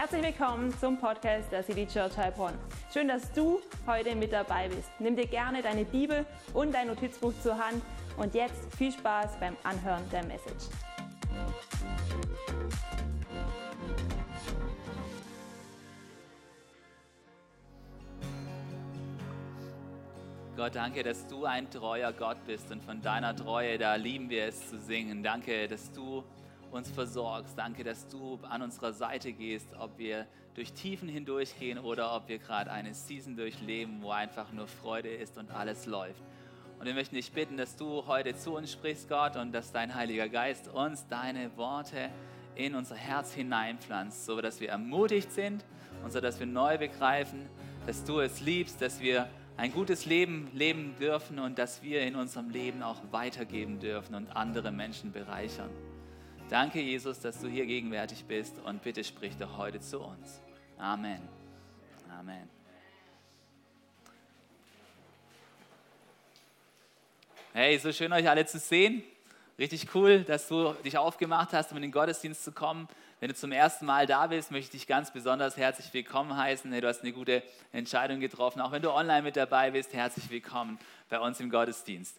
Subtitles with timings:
[0.00, 2.54] Herzlich willkommen zum Podcast der City Church Heilbronn.
[2.94, 4.88] Schön, dass du heute mit dabei bist.
[5.00, 6.24] Nimm dir gerne deine Bibel
[6.54, 7.82] und dein Notizbuch zur Hand
[8.16, 10.66] und jetzt viel Spaß beim Anhören der Message.
[20.56, 24.44] Gott, danke, dass du ein treuer Gott bist und von deiner Treue, da lieben wir
[24.44, 25.24] es zu singen.
[25.24, 26.22] Danke, dass du
[26.70, 27.56] uns versorgst.
[27.56, 32.38] Danke, dass du an unserer Seite gehst, ob wir durch Tiefen hindurchgehen oder ob wir
[32.38, 36.22] gerade eine Season durchleben, wo einfach nur Freude ist und alles läuft.
[36.78, 39.94] Und wir möchten dich bitten, dass du heute zu uns sprichst, Gott, und dass dein
[39.94, 42.10] Heiliger Geist uns deine Worte
[42.54, 45.64] in unser Herz hineinpflanzt, so dass wir ermutigt sind
[46.04, 47.48] und so dass wir neu begreifen,
[47.86, 52.14] dass du es liebst, dass wir ein gutes Leben leben dürfen und dass wir in
[52.14, 55.70] unserem Leben auch weitergeben dürfen und andere Menschen bereichern.
[56.48, 60.40] Danke, Jesus, dass du hier gegenwärtig bist und bitte sprich doch heute zu uns.
[60.78, 61.20] Amen.
[62.10, 62.48] Amen.
[67.52, 69.02] Hey, so schön euch alle zu sehen.
[69.58, 72.88] Richtig cool, dass du dich aufgemacht hast, um in den Gottesdienst zu kommen.
[73.20, 76.72] Wenn du zum ersten Mal da bist, möchte ich dich ganz besonders herzlich willkommen heißen.
[76.72, 78.62] Hey, du hast eine gute Entscheidung getroffen.
[78.62, 80.78] Auch wenn du online mit dabei bist, herzlich willkommen
[81.10, 82.16] bei uns im Gottesdienst.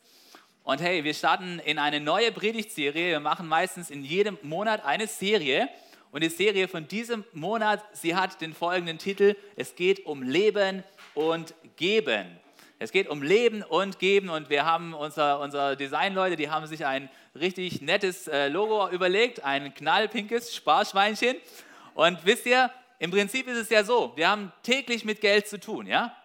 [0.70, 3.10] Und hey, wir starten in eine neue Predigtserie.
[3.10, 5.68] Wir machen meistens in jedem Monat eine Serie.
[6.12, 10.84] Und die Serie von diesem Monat, sie hat den folgenden Titel: Es geht um Leben
[11.16, 12.38] und Geben.
[12.78, 16.86] Es geht um Leben und Geben und wir haben unser, unsere Designleute, die haben sich
[16.86, 21.36] ein richtig nettes äh, Logo überlegt, ein knallpinkes Sparschweinchen.
[21.96, 25.60] Und wisst ihr, im Prinzip ist es ja so, wir haben täglich mit Geld zu
[25.60, 26.16] tun, ja?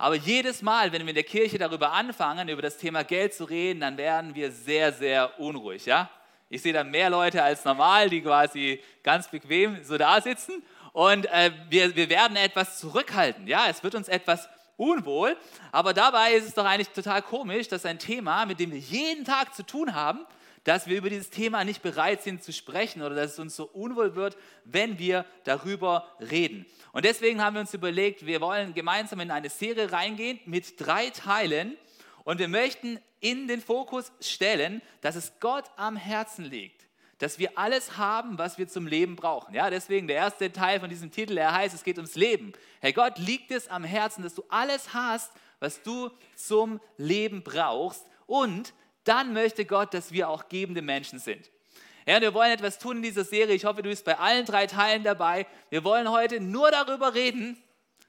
[0.00, 3.44] Aber jedes Mal, wenn wir in der Kirche darüber anfangen, über das Thema Geld zu
[3.44, 6.08] reden, dann werden wir sehr, sehr unruhig, ja?
[6.48, 11.26] Ich sehe dann mehr Leute als normal, die quasi ganz bequem so da sitzen und
[11.26, 13.66] äh, wir, wir werden etwas zurückhalten, ja?
[13.68, 15.36] Es wird uns etwas unwohl.
[15.72, 19.24] Aber dabei ist es doch eigentlich total komisch, dass ein Thema, mit dem wir jeden
[19.24, 20.20] Tag zu tun haben,
[20.62, 23.64] dass wir über dieses Thema nicht bereit sind zu sprechen oder dass es uns so
[23.64, 26.66] unwohl wird, wenn wir darüber reden.
[26.98, 31.10] Und deswegen haben wir uns überlegt, wir wollen gemeinsam in eine Serie reingehen mit drei
[31.10, 31.76] Teilen
[32.24, 36.88] und wir möchten in den Fokus stellen, dass es Gott am Herzen liegt
[37.18, 39.52] dass wir alles haben, was wir zum Leben brauchen.
[39.54, 42.52] Ja, deswegen der erste Teil von diesem Titel, er heißt, es geht ums Leben.
[42.80, 48.06] Herr Gott, liegt es am Herzen, dass du alles hast, was du zum Leben brauchst.
[48.26, 48.72] Und
[49.02, 51.50] dann möchte Gott, dass wir auch gebende Menschen sind.
[52.08, 53.54] Ja, wir wollen etwas tun in dieser Serie.
[53.54, 55.46] Ich hoffe, du bist bei allen drei Teilen dabei.
[55.68, 57.62] Wir wollen heute nur darüber reden,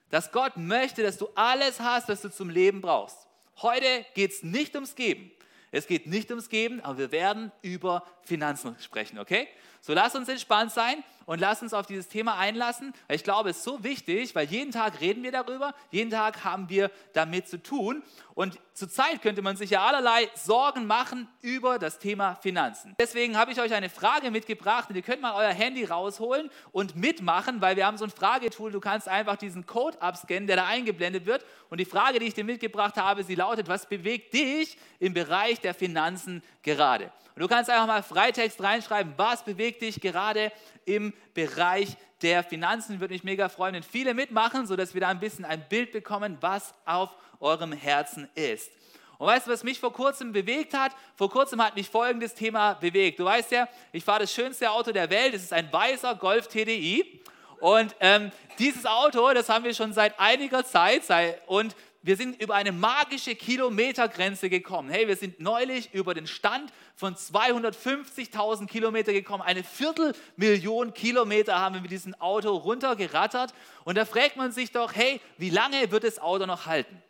[0.09, 3.27] dass Gott möchte, dass du alles hast, was du zum Leben brauchst.
[3.61, 5.31] Heute geht es nicht ums Geben.
[5.71, 9.49] Es geht nicht ums Geben, aber wir werden über Finanzen sprechen, okay?
[9.81, 12.91] So lass uns entspannt sein und lass uns auf dieses Thema einlassen.
[13.07, 16.69] Ich glaube, es ist so wichtig, weil jeden Tag reden wir darüber, jeden Tag haben
[16.69, 18.01] wir damit zu tun.
[18.33, 22.95] Und zurzeit könnte man sich ja allerlei Sorgen machen über das Thema Finanzen.
[22.99, 26.95] Deswegen habe ich euch eine Frage mitgebracht und ihr könnt mal euer Handy rausholen und
[26.95, 28.71] mitmachen, weil wir haben so ein Fragetool.
[28.71, 31.45] Du kannst einfach diesen Code abscannen, der da eingeblendet wird.
[31.69, 35.61] Und die Frage, die ich dir mitgebracht habe, sie lautet, was bewegt dich im Bereich
[35.61, 37.11] der Finanzen gerade?
[37.35, 40.51] Und du kannst einfach mal Freitext reinschreiben, was bewegt dich gerade
[40.85, 42.99] im Bereich der Finanzen.
[42.99, 46.37] Würde mich mega freuen, wenn viele mitmachen, sodass wir da ein bisschen ein Bild bekommen,
[46.41, 48.71] was auf eurem Herzen ist.
[49.19, 50.93] Und weißt du, was mich vor kurzem bewegt hat?
[51.15, 53.19] Vor kurzem hat mich folgendes Thema bewegt.
[53.19, 55.33] Du weißt ja, ich fahre das schönste Auto der Welt.
[55.33, 57.21] Es ist ein weißer Golf TDI.
[57.59, 61.03] Und ähm, dieses Auto, das haben wir schon seit einiger Zeit.
[61.47, 64.89] Und wir sind über eine magische Kilometergrenze gekommen.
[64.89, 69.43] Hey, wir sind neulich über den Stand von 250.000 Kilometer gekommen.
[69.43, 73.53] Eine Viertelmillion Kilometer haben wir mit diesem Auto runtergerattert.
[73.83, 77.01] Und da fragt man sich doch, hey, wie lange wird das Auto noch halten?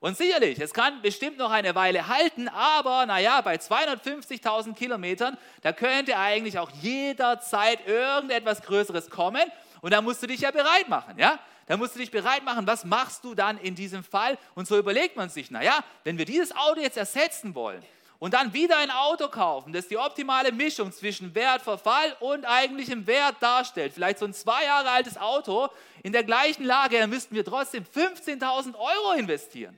[0.00, 5.72] Und sicherlich, es kann bestimmt noch eine Weile halten, aber naja, bei 250.000 Kilometern, da
[5.72, 9.42] könnte eigentlich auch jederzeit irgendetwas Größeres kommen.
[9.80, 11.38] Und da musst du dich ja bereit machen, ja?
[11.66, 14.38] Da musst du dich bereit machen, was machst du dann in diesem Fall?
[14.54, 17.82] Und so überlegt man sich, naja, wenn wir dieses Auto jetzt ersetzen wollen
[18.20, 23.36] und dann wieder ein Auto kaufen, das die optimale Mischung zwischen Wertverfall und eigentlichem Wert
[23.40, 25.68] darstellt, vielleicht so ein zwei Jahre altes Auto
[26.04, 29.76] in der gleichen Lage, dann müssten wir trotzdem 15.000 Euro investieren.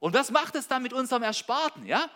[0.00, 2.10] Und was macht es dann mit unserem Ersparten, ja?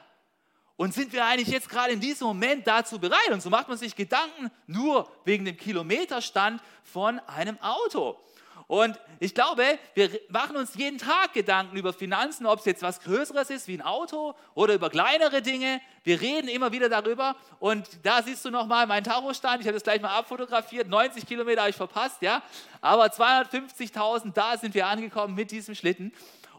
[0.77, 3.31] Und sind wir eigentlich jetzt gerade in diesem Moment dazu bereit?
[3.31, 8.19] Und so macht man sich Gedanken nur wegen dem Kilometerstand von einem Auto.
[8.67, 13.01] Und ich glaube, wir machen uns jeden Tag Gedanken über Finanzen, ob es jetzt was
[13.01, 15.81] Größeres ist wie ein Auto oder über kleinere Dinge.
[16.03, 17.37] Wir reden immer wieder darüber.
[17.61, 21.61] Und da siehst du nochmal meinen Tarostand, ich habe das gleich mal abfotografiert, 90 Kilometer
[21.61, 22.43] habe ich verpasst, ja,
[22.81, 26.13] aber 250.000, da sind wir angekommen mit diesem Schlitten.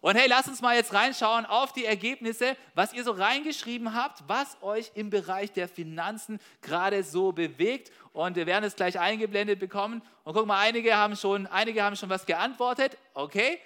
[0.06, 4.22] Und hey, lass uns mal jetzt reinschauen auf die Ergebnisse, was ihr so reingeschrieben habt,
[4.28, 7.92] was euch im Bereich der Finanzen gerade so bewegt.
[8.14, 10.04] Und wir werden es gleich eingeblendet bekommen.
[10.24, 13.00] Und guck mal, einige haben schon, einige haben schon was geantwortet.
[13.16, 13.58] Okay,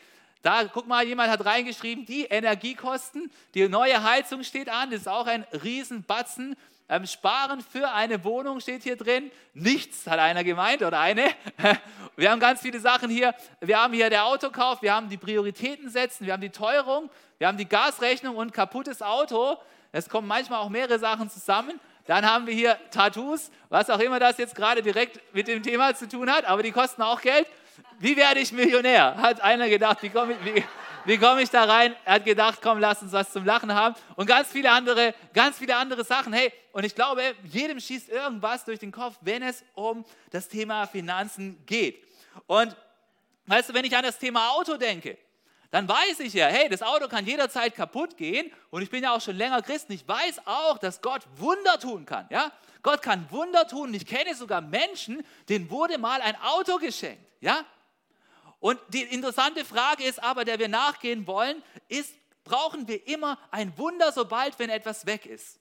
[0.42, 5.08] da, guck mal, jemand hat reingeschrieben, die Energiekosten, die neue Heizung steht an, das ist
[5.10, 6.56] auch ein Riesenbatzen.
[6.92, 9.32] Ähm, sparen für eine Wohnung steht hier drin.
[9.54, 11.24] Nichts, hat einer gemeint oder eine.
[12.16, 13.36] Wir haben ganz viele Sachen hier.
[13.62, 17.48] Wir haben hier der Autokauf, wir haben die Prioritäten setzen, wir haben die Teuerung, wir
[17.48, 19.58] haben die Gasrechnung und kaputtes Auto.
[19.94, 21.80] Es kommen manchmal auch mehrere Sachen zusammen.
[22.08, 25.96] Dann haben wir hier Tattoos, was auch immer das jetzt gerade direkt mit dem Thema
[25.96, 27.48] zu tun hat, aber die kosten auch Geld.
[28.00, 29.16] Wie werde ich Millionär?
[29.18, 30.64] Hat einer gedacht, wie komme ich, wie,
[31.06, 31.96] wie komme ich da rein?
[32.06, 33.96] Er hat gedacht, komm, lass uns was zum Lachen haben.
[34.16, 36.34] Und ganz viele andere, ganz viele andere Sachen.
[36.34, 40.86] Hey, und ich glaube, jedem schießt irgendwas durch den Kopf, wenn es um das Thema
[40.88, 42.04] Finanzen geht.
[42.48, 42.76] Und
[43.48, 45.18] weißt du, wenn ich an das Thema Auto denke,
[45.72, 49.16] dann weiß ich ja, hey, das Auto kann jederzeit kaputt gehen und ich bin ja
[49.16, 49.94] auch schon länger Christen.
[49.94, 52.28] Ich weiß auch, dass Gott Wunder tun kann.
[52.32, 52.52] Ja?
[52.82, 53.94] Gott kann Wunder tun.
[53.94, 57.24] Ich kenne sogar Menschen, denen wurde mal ein Auto geschenkt.
[57.40, 57.64] Ja?
[58.60, 62.14] Und die interessante Frage ist aber, der wir nachgehen wollen, ist,
[62.44, 65.60] brauchen wir immer ein Wunder, sobald, wenn etwas weg ist?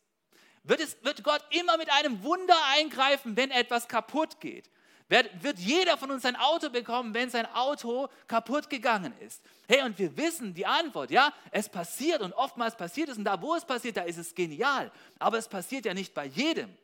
[0.64, 4.70] Wird, es, wird Gott immer mit einem Wunder eingreifen, wenn etwas kaputt geht?
[5.08, 9.42] Wird, wird jeder von uns ein Auto bekommen, wenn sein Auto kaputt gegangen ist?
[9.66, 13.40] Hey, und wir wissen die Antwort, ja, es passiert und oftmals passiert es und da,
[13.40, 14.92] wo es passiert, da ist es genial.
[15.18, 16.76] Aber es passiert ja nicht bei jedem.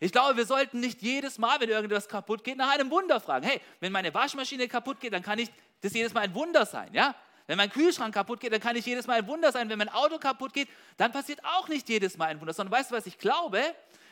[0.00, 3.46] Ich glaube, wir sollten nicht jedes Mal, wenn irgendwas kaputt geht, nach einem Wunder fragen.
[3.46, 5.50] Hey, wenn meine Waschmaschine kaputt geht, dann kann ich
[5.80, 7.14] das jedes Mal ein Wunder sein, ja?
[7.46, 9.68] Wenn mein Kühlschrank kaputt geht, dann kann ich jedes Mal ein Wunder sein.
[9.68, 12.52] Wenn mein Auto kaputt geht, dann passiert auch nicht jedes Mal ein Wunder.
[12.52, 13.62] Sondern weißt du, was ich glaube?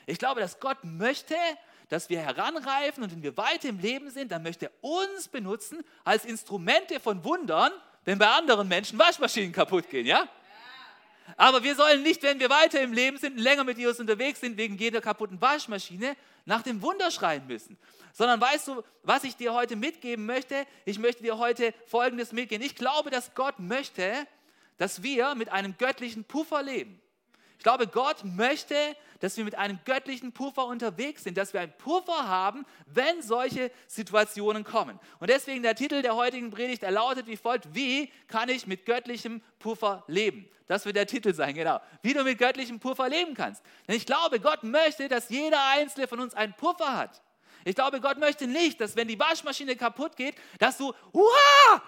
[0.06, 1.34] Ich glaube, dass Gott möchte,
[1.88, 5.82] dass wir heranreifen und wenn wir weiter im Leben sind, dann möchte er uns benutzen
[6.04, 7.72] als Instrumente von Wundern,
[8.04, 10.28] wenn bei anderen Menschen Waschmaschinen kaputt gehen, ja?
[11.36, 14.56] Aber wir sollen nicht, wenn wir weiter im Leben sind, länger mit Jesus unterwegs sind,
[14.56, 17.78] wegen jeder kaputten Waschmaschine, nach dem Wunder schreien müssen.
[18.12, 20.66] Sondern weißt du, was ich dir heute mitgeben möchte?
[20.84, 22.64] Ich möchte dir heute Folgendes mitgeben.
[22.64, 24.26] Ich glaube, dass Gott möchte,
[24.78, 27.00] dass wir mit einem göttlichen Puffer leben.
[27.64, 28.76] Ich glaube, Gott möchte,
[29.20, 33.70] dass wir mit einem göttlichen Puffer unterwegs sind, dass wir einen Puffer haben, wenn solche
[33.86, 35.00] Situationen kommen.
[35.18, 38.84] Und deswegen der Titel der heutigen Predigt, er lautet wie folgt, wie kann ich mit
[38.84, 40.46] göttlichem Puffer leben?
[40.66, 41.80] Das wird der Titel sein, genau.
[42.02, 43.62] Wie du mit göttlichem Puffer leben kannst.
[43.88, 47.22] Denn ich glaube, Gott möchte, dass jeder Einzelne von uns einen Puffer hat.
[47.64, 51.82] Ich glaube, Gott möchte nicht, dass wenn die Waschmaschine kaputt geht, dass du Uah!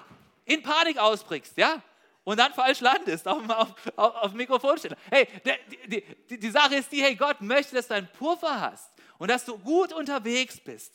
[0.47, 1.83] in Panik ausbrichst, ja?
[2.27, 4.97] Und dann falsch landest, auf, auf, auf, auf Mikrofonsteller.
[5.09, 5.29] Hey,
[5.87, 9.31] die, die, die Sache ist die, hey, Gott möchte, dass du einen Puffer hast und
[9.31, 10.93] dass du gut unterwegs bist.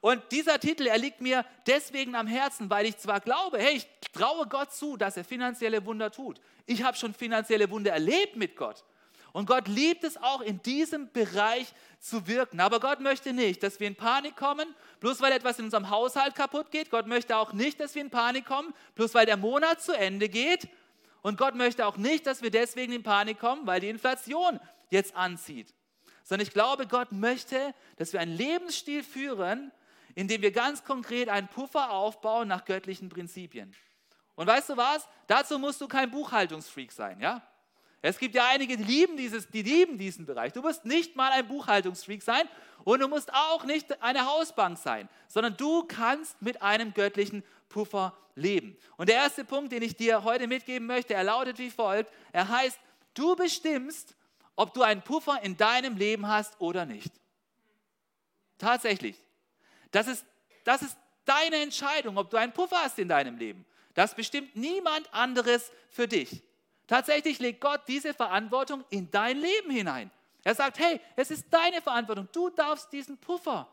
[0.00, 3.86] Und dieser Titel, er liegt mir deswegen am Herzen, weil ich zwar glaube, hey, ich
[4.14, 6.40] traue Gott zu, dass er finanzielle Wunder tut.
[6.64, 8.82] Ich habe schon finanzielle Wunder erlebt mit Gott.
[9.32, 12.60] Und Gott liebt es auch in diesem Bereich zu wirken.
[12.60, 16.34] Aber Gott möchte nicht, dass wir in Panik kommen, bloß weil etwas in unserem Haushalt
[16.34, 16.90] kaputt geht.
[16.90, 20.28] Gott möchte auch nicht, dass wir in Panik kommen, bloß weil der Monat zu Ende
[20.28, 20.68] geht.
[21.22, 25.14] Und Gott möchte auch nicht, dass wir deswegen in Panik kommen, weil die Inflation jetzt
[25.14, 25.74] anzieht.
[26.24, 29.70] Sondern ich glaube, Gott möchte, dass wir einen Lebensstil führen,
[30.14, 33.74] in dem wir ganz konkret einen Puffer aufbauen nach göttlichen Prinzipien.
[34.34, 35.06] Und weißt du was?
[35.26, 37.42] Dazu musst du kein Buchhaltungsfreak sein, ja?
[38.02, 40.52] Es gibt ja einige, die lieben, dieses, die lieben diesen Bereich.
[40.52, 42.48] Du musst nicht mal ein Buchhaltungsfreak sein
[42.84, 48.16] und du musst auch nicht eine Hausbank sein, sondern du kannst mit einem göttlichen Puffer
[48.34, 48.76] leben.
[48.96, 52.10] Und der erste Punkt, den ich dir heute mitgeben möchte, er lautet wie folgt.
[52.32, 52.78] Er heißt,
[53.12, 54.16] du bestimmst,
[54.56, 57.12] ob du einen Puffer in deinem Leben hast oder nicht.
[58.56, 59.16] Tatsächlich.
[59.90, 60.24] Das ist,
[60.64, 63.66] das ist deine Entscheidung, ob du einen Puffer hast in deinem Leben.
[63.94, 66.42] Das bestimmt niemand anderes für dich.
[66.90, 70.10] Tatsächlich legt Gott diese Verantwortung in dein Leben hinein.
[70.42, 72.28] Er sagt, hey, es ist deine Verantwortung.
[72.32, 73.68] Du darfst diesen Puffer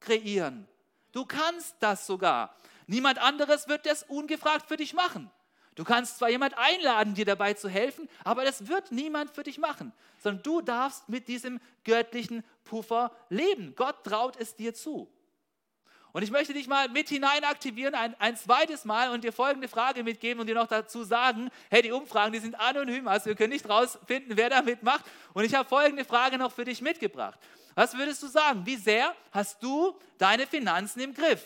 [0.00, 0.68] kreieren.
[1.10, 2.54] Du kannst das sogar.
[2.86, 5.30] Niemand anderes wird das ungefragt für dich machen.
[5.76, 9.56] Du kannst zwar jemand einladen, dir dabei zu helfen, aber das wird niemand für dich
[9.56, 13.74] machen, sondern du darfst mit diesem göttlichen Puffer leben.
[13.76, 15.10] Gott traut es dir zu.
[16.12, 19.68] Und ich möchte dich mal mit hinein aktivieren, ein, ein zweites Mal und dir folgende
[19.68, 23.34] Frage mitgeben und dir noch dazu sagen, hey, die Umfragen, die sind anonym, also wir
[23.34, 25.04] können nicht rausfinden, wer da mitmacht.
[25.34, 27.38] Und ich habe folgende Frage noch für dich mitgebracht.
[27.74, 28.64] Was würdest du sagen?
[28.64, 31.44] Wie sehr hast du deine Finanzen im Griff?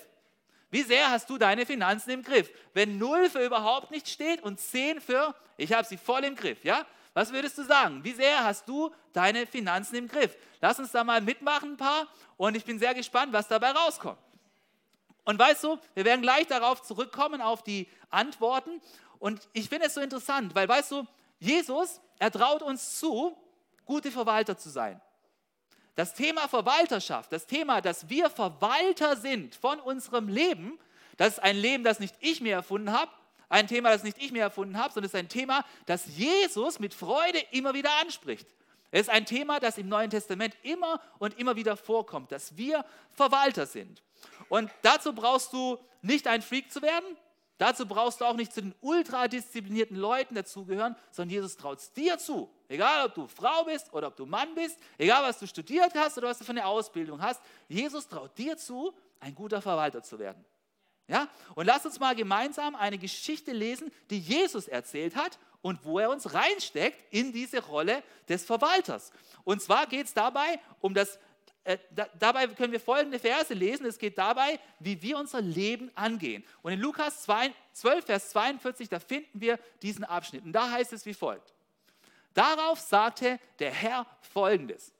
[0.71, 2.51] Wie sehr hast du deine Finanzen im Griff?
[2.73, 6.65] Wenn 0 für überhaupt nicht steht und 10 für, ich habe sie voll im Griff,
[6.65, 6.87] ja?
[7.15, 8.03] Was würdest du sagen?
[8.03, 10.35] Wie sehr hast du deine Finanzen im Griff?
[10.63, 12.07] Lass uns da mal mitmachen, ein paar.
[12.39, 14.19] Und ich bin sehr gespannt, was dabei rauskommt.
[15.25, 18.81] Und weißt du, wir werden gleich darauf zurückkommen, auf die Antworten.
[19.19, 21.07] Und ich finde es so interessant, weil weißt du,
[21.39, 23.37] Jesus, er traut uns zu,
[23.85, 25.01] gute Verwalter zu sein.
[25.95, 30.79] Das Thema Verwalterschaft, das Thema, dass wir Verwalter sind von unserem Leben,
[31.19, 33.11] das ist ein Leben, das nicht ich mir erfunden habe,
[33.51, 36.81] ein Thema, das nicht ich mir erfunden habe, sondern es ist ein Thema, das Jesus
[36.81, 38.49] mit Freude immer wieder anspricht.
[38.91, 42.85] Es ist ein Thema, das im Neuen Testament immer und immer wieder vorkommt, dass wir
[43.11, 44.03] Verwalter sind.
[44.49, 47.17] Und dazu brauchst du nicht ein Freak zu werden,
[47.59, 52.19] dazu brauchst du auch nicht zu den ultradisziplinierten Leuten dazugehören, sondern Jesus traut es dir
[52.19, 52.51] zu.
[52.69, 56.19] Egal, ob du Frau bist oder ob du Mann bist, egal, was du studiert hast
[56.19, 60.19] oder was du für eine Ausbildung hast, Jesus traut dir zu, ein guter Verwalter zu
[60.19, 60.45] werden.
[61.07, 61.29] Ja?
[61.55, 66.11] Und lass uns mal gemeinsam eine Geschichte lesen, die Jesus erzählt hat und wo er
[66.11, 69.13] uns reinsteckt in diese Rolle des Verwalters.
[69.45, 71.19] Und zwar geht es dabei um das
[71.65, 73.87] äh, da, dabei können wir folgende Verse lesen.
[73.87, 76.45] Es geht dabei, wie wir unser Leben angehen.
[76.63, 80.45] Und in Lukas 2, 12, Vers 42, da finden wir diesen Abschnitt.
[80.45, 81.55] Und da heißt es wie folgt.
[82.35, 84.93] Darauf sagte der Herr folgendes.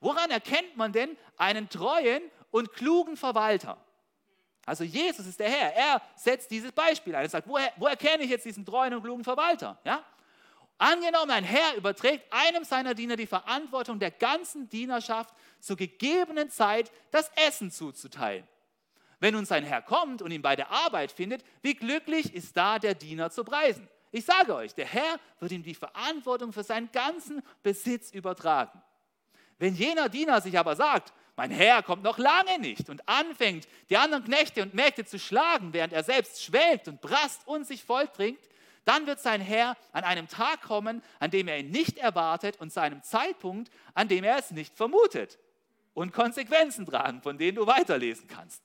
[0.00, 3.78] Woran erkennt man denn einen treuen und klugen Verwalter?
[4.66, 5.74] Also Jesus ist der Herr.
[5.74, 7.24] Er setzt dieses Beispiel ein.
[7.24, 9.78] Er sagt, wo erkenne ich jetzt diesen treuen und klugen Verwalter?
[9.84, 10.04] Ja?
[10.78, 16.90] Angenommen, ein Herr überträgt einem seiner Diener die Verantwortung der ganzen Dienerschaft zur gegebenen Zeit
[17.10, 18.46] das Essen zuzuteilen.
[19.20, 22.78] Wenn nun sein Herr kommt und ihn bei der Arbeit findet, wie glücklich ist da
[22.78, 23.88] der Diener zu preisen.
[24.10, 28.82] Ich sage euch, der Herr wird ihm die Verantwortung für seinen ganzen Besitz übertragen.
[29.58, 33.96] Wenn jener Diener sich aber sagt, mein Herr kommt noch lange nicht und anfängt, die
[33.96, 38.48] anderen Knechte und Mägde zu schlagen, während er selbst schwelgt und brast und sich volltrinkt,
[38.84, 42.72] dann wird sein Herr an einem Tag kommen, an dem er ihn nicht erwartet und
[42.72, 45.38] zu einem Zeitpunkt, an dem er es nicht vermutet.
[45.94, 48.62] Und Konsequenzen tragen, von denen du weiterlesen kannst.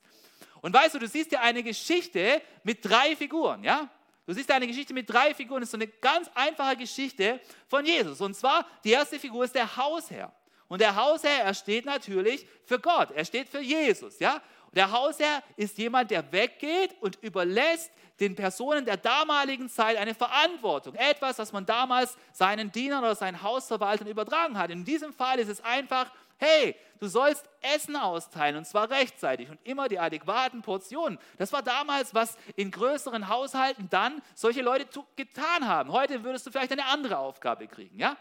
[0.61, 3.89] Und weißt du, du siehst ja eine Geschichte mit drei Figuren, ja?
[4.25, 5.61] Du siehst eine Geschichte mit drei Figuren.
[5.61, 8.21] Das ist so eine ganz einfache Geschichte von Jesus.
[8.21, 10.31] Und zwar, die erste Figur ist der Hausherr.
[10.67, 13.09] Und der Hausherr, er steht natürlich für Gott.
[13.09, 14.39] Er steht für Jesus, ja?
[14.73, 20.95] Der Hausherr ist jemand, der weggeht und überlässt den Personen der damaligen Zeit eine Verantwortung.
[20.95, 24.69] Etwas, was man damals seinen Dienern oder seinen Hausverwaltern übertragen hat.
[24.69, 29.59] In diesem Fall ist es einfach, hey, du sollst Essen austeilen und zwar rechtzeitig und
[29.63, 31.17] immer die adäquaten Portionen.
[31.37, 34.85] Das war damals, was in größeren Haushalten dann solche Leute
[35.15, 35.91] getan haben.
[35.91, 38.15] Heute würdest du vielleicht eine andere Aufgabe kriegen, ja?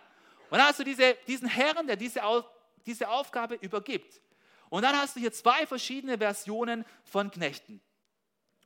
[0.50, 2.22] Und dann hast du diese, diesen Herrn, der diese,
[2.86, 4.20] diese Aufgabe übergibt.
[4.70, 7.80] Und dann hast du hier zwei verschiedene Versionen von Knechten.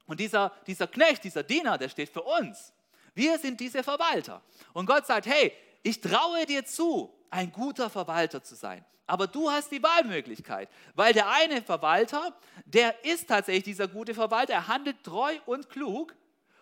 [0.07, 2.73] Und dieser, dieser Knecht, dieser Diener, der steht für uns.
[3.15, 4.43] Wir sind diese Verwalter.
[4.73, 8.85] Und Gott sagt, hey, ich traue dir zu, ein guter Verwalter zu sein.
[9.07, 14.55] Aber du hast die Wahlmöglichkeit, weil der eine Verwalter, der ist tatsächlich dieser gute Verwalter,
[14.55, 16.15] er handelt treu und klug.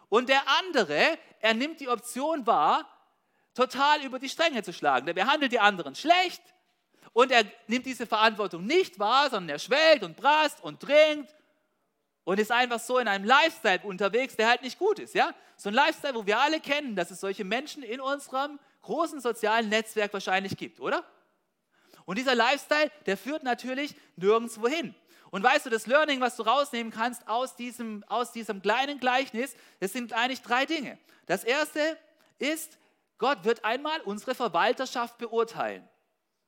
[0.09, 2.89] Und der andere, er nimmt die Option wahr,
[3.55, 5.07] total über die Stränge zu schlagen.
[5.07, 6.43] Der behandelt die anderen schlecht
[7.13, 11.35] und er nimmt diese Verantwortung nicht wahr, sondern er schwelgt und brast und trinkt
[12.25, 15.15] und ist einfach so in einem Lifestyle unterwegs, der halt nicht gut ist.
[15.15, 15.35] Ja?
[15.57, 19.69] So ein Lifestyle, wo wir alle kennen, dass es solche Menschen in unserem großen sozialen
[19.69, 21.05] Netzwerk wahrscheinlich gibt, oder?
[22.07, 24.95] Und dieser Lifestyle, der führt natürlich nirgendwo hin.
[25.31, 29.55] Und weißt du, das Learning, was du rausnehmen kannst aus diesem, aus diesem kleinen Gleichnis,
[29.79, 30.99] es sind eigentlich drei Dinge.
[31.27, 31.99] Das erste
[32.39, 32.79] ist,
[33.19, 35.89] Gott wird einmal unsere Verwalterschaft beurteilen.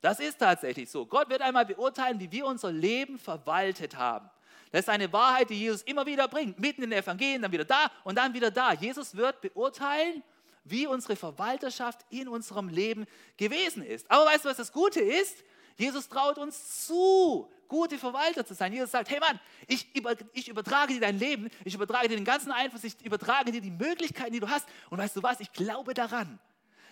[0.03, 1.05] Das ist tatsächlich so.
[1.05, 4.29] Gott wird einmal beurteilen, wie wir unser Leben verwaltet haben.
[4.69, 6.59] Das ist eine Wahrheit, die Jesus immer wieder bringt.
[6.59, 8.73] Mitten in den Evangelien, dann wieder da und dann wieder da.
[8.73, 10.21] Jesus wird beurteilen,
[10.65, 13.05] wie unsere Verwalterschaft in unserem Leben
[13.37, 14.11] gewesen ist.
[14.11, 15.37] Aber weißt du, was das Gute ist?
[15.77, 18.73] Jesus traut uns zu, gute Verwalter zu sein.
[18.73, 22.25] Jesus sagt, hey Mann, ich, über, ich übertrage dir dein Leben, ich übertrage dir den
[22.25, 24.67] ganzen Einfluss, ich übertrage dir die Möglichkeiten, die du hast.
[24.89, 26.39] Und weißt du was, ich glaube daran,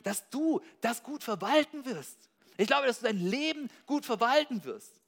[0.03, 2.30] dass du das gut verwalten wirst.
[2.61, 5.01] Ich glaube, dass du dein Leben gut verwalten wirst.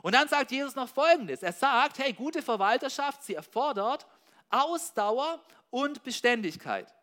[0.00, 1.42] Und dann sagt Jesus noch Folgendes.
[1.42, 4.06] Er sagt, hey, gute Verwalterschaft, sie erfordert
[4.48, 6.94] Ausdauer und Beständigkeit.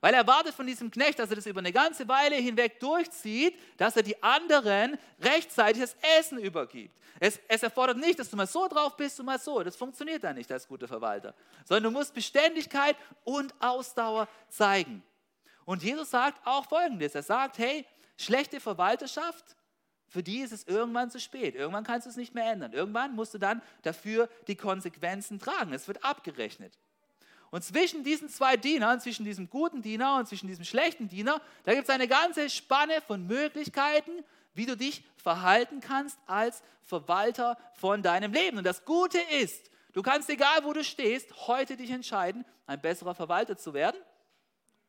[0.00, 3.56] Weil er erwartet von diesem Knecht, dass er das über eine ganze Weile hinweg durchzieht,
[3.76, 6.94] dass er die anderen rechtzeitig das Essen übergibt.
[7.20, 9.62] Es, es, erfordert nicht, dass du mal so drauf bist und mal so.
[9.62, 11.34] Das funktioniert dann nicht als guter Verwalter.
[11.64, 15.04] Sondern du musst Beständigkeit und Ausdauer zeigen.
[15.64, 17.14] Und Jesus sagt auch Folgendes.
[17.14, 19.56] Er sagt, hey, Schlechte Verwalterschaft,
[20.08, 21.54] für die ist es irgendwann zu spät.
[21.54, 22.72] Irgendwann kannst du es nicht mehr ändern.
[22.72, 25.72] Irgendwann musst du dann dafür die Konsequenzen tragen.
[25.72, 26.78] Es wird abgerechnet.
[27.50, 31.72] Und zwischen diesen zwei Dienern, zwischen diesem guten Diener und zwischen diesem schlechten Diener, da
[31.72, 34.10] gibt es eine ganze Spanne von Möglichkeiten,
[34.54, 38.58] wie du dich verhalten kannst als Verwalter von deinem Leben.
[38.58, 43.14] Und das Gute ist, du kannst, egal wo du stehst, heute dich entscheiden, ein besserer
[43.14, 44.00] Verwalter zu werden.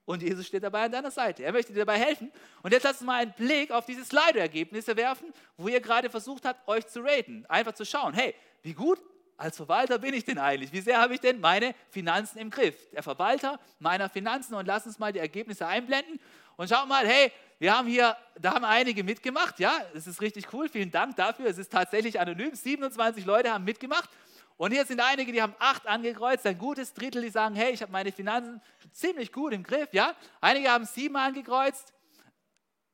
[0.06, 1.44] Und Jesus steht dabei an deiner Seite.
[1.44, 2.32] Er möchte dir dabei helfen.
[2.62, 6.46] Und jetzt lass uns mal einen Blick auf diese Slido-Ergebnisse werfen, wo ihr gerade versucht
[6.46, 7.46] habt, euch zu raten.
[7.48, 9.00] Einfach zu schauen, hey, wie gut
[9.38, 10.72] als Verwalter bin ich denn eigentlich?
[10.72, 12.76] Wie sehr habe ich denn meine Finanzen im Griff?
[12.92, 14.54] Der Verwalter meiner Finanzen.
[14.54, 16.20] Und lass uns mal die Ergebnisse einblenden.
[16.56, 19.60] Und schaut mal, hey, wir haben hier, da haben einige mitgemacht.
[19.60, 20.70] Ja, es ist richtig cool.
[20.70, 21.48] Vielen Dank dafür.
[21.48, 22.54] Es ist tatsächlich anonym.
[22.54, 24.10] 27 Leute haben mitgemacht.
[24.58, 27.82] Und hier sind einige, die haben acht angekreuzt, ein gutes Drittel, die sagen, hey, ich
[27.82, 30.16] habe meine Finanzen ziemlich gut im Griff, ja.
[30.40, 31.94] Einige haben sieben angekreuzt.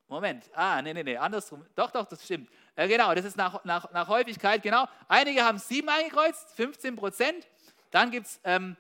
[0.08, 1.66] Moment, ah, nee, nee, nee, andersrum.
[1.76, 2.50] Doch, doch, das stimmt.
[2.76, 4.86] Äh, genau, das ist nach, nach, nach Häufigkeit, genau.
[5.08, 7.48] Einige haben sieben angekreuzt, 15 Prozent.
[7.92, 8.76] Dann gibt es, ähm,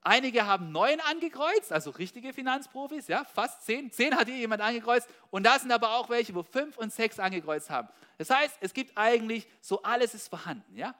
[0.00, 3.92] einige haben neun angekreuzt, also richtige Finanzprofis, ja, fast zehn.
[3.92, 5.08] Zehn hat hier jemand angekreuzt.
[5.30, 7.88] Und da sind aber auch welche, wo fünf und sechs angekreuzt haben.
[8.18, 10.94] Das heißt, es gibt eigentlich so, alles ist vorhanden, ja.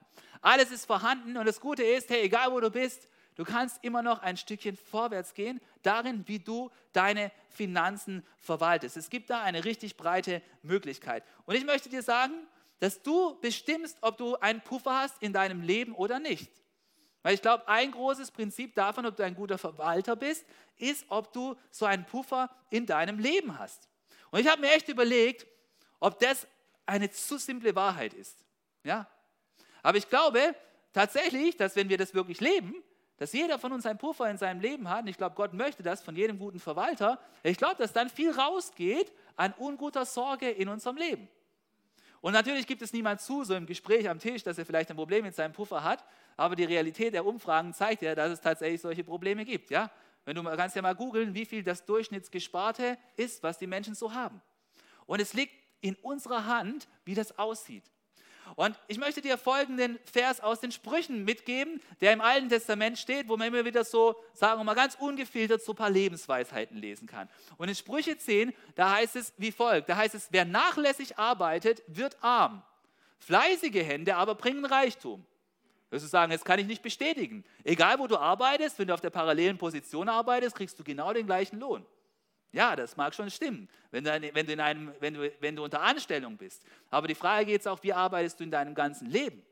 [0.45, 4.03] Alles ist vorhanden und das Gute ist, hey, egal wo du bist, du kannst immer
[4.03, 8.99] noch ein Stückchen vorwärts gehen, darin, wie du deine Finanzen verwaltest.
[8.99, 11.25] Es gibt da eine richtig breite Möglichkeit.
[11.47, 12.35] Und ich möchte dir sagen,
[12.79, 16.53] dass du bestimmst, ob du einen Puffer hast in deinem Leben oder nicht.
[17.23, 20.45] Weil ich glaube, ein großes Prinzip davon, ob du ein guter Verwalter bist,
[20.77, 23.89] ist, ob du so einen Puffer in deinem Leben hast.
[24.31, 25.47] Und ich habe mir echt überlegt,
[26.01, 26.47] ob das
[26.85, 28.45] eine zu simple Wahrheit ist.
[28.83, 29.09] Ja?
[29.85, 30.57] Aber ich glaube
[30.93, 32.75] tatsächlich, dass wenn wir das wirklich leben,
[33.19, 35.83] dass jeder von uns einen Puffer in seinem Leben hat, und ich glaube, Gott möchte
[35.85, 40.69] das von jedem guten Verwalter, ich glaube, dass dann viel rausgeht an unguter Sorge in
[40.69, 41.29] unserem Leben.
[42.23, 44.97] Und natürlich gibt es niemand zu, so im Gespräch am Tisch, dass er vielleicht ein
[44.97, 46.03] Problem mit seinem Puffer hat,
[46.39, 49.71] aber die Realität der Umfragen zeigt ja, dass es tatsächlich solche Probleme gibt.
[49.71, 49.91] Ja?
[50.25, 54.15] Wenn du kannst ja mal googeln, wie viel das Durchschnittsgesparte ist, was die Menschen so
[54.15, 54.41] haben.
[55.05, 57.85] Und es liegt in unserer Hand, wie das aussieht.
[58.57, 63.29] Und ich möchte dir folgenden Vers aus den Sprüchen mitgeben, der im Alten Testament steht,
[63.29, 67.09] wo man immer wieder so, sagen wir mal, ganz ungefiltert so ein paar Lebensweisheiten lesen
[67.09, 67.29] kann.
[67.57, 71.83] Und in Sprüche 10, da heißt es wie folgt: Da heißt es, wer nachlässig arbeitet,
[71.87, 72.63] wird arm.
[73.19, 75.25] Fleißige Hände aber bringen Reichtum.
[75.91, 77.45] Wirst du sagen, das kann ich nicht bestätigen.
[77.63, 81.27] Egal, wo du arbeitest, wenn du auf der parallelen Position arbeitest, kriegst du genau den
[81.27, 81.87] gleichen Lohn.
[82.55, 85.65] Ja, das mag schon stimmen, wenn du, wenn du, in einem, wenn du, wenn du
[85.65, 86.65] unter Anstellung bist.
[86.89, 89.43] Aber die Frage geht es auch, wie arbeitest du in deinem ganzen Leben?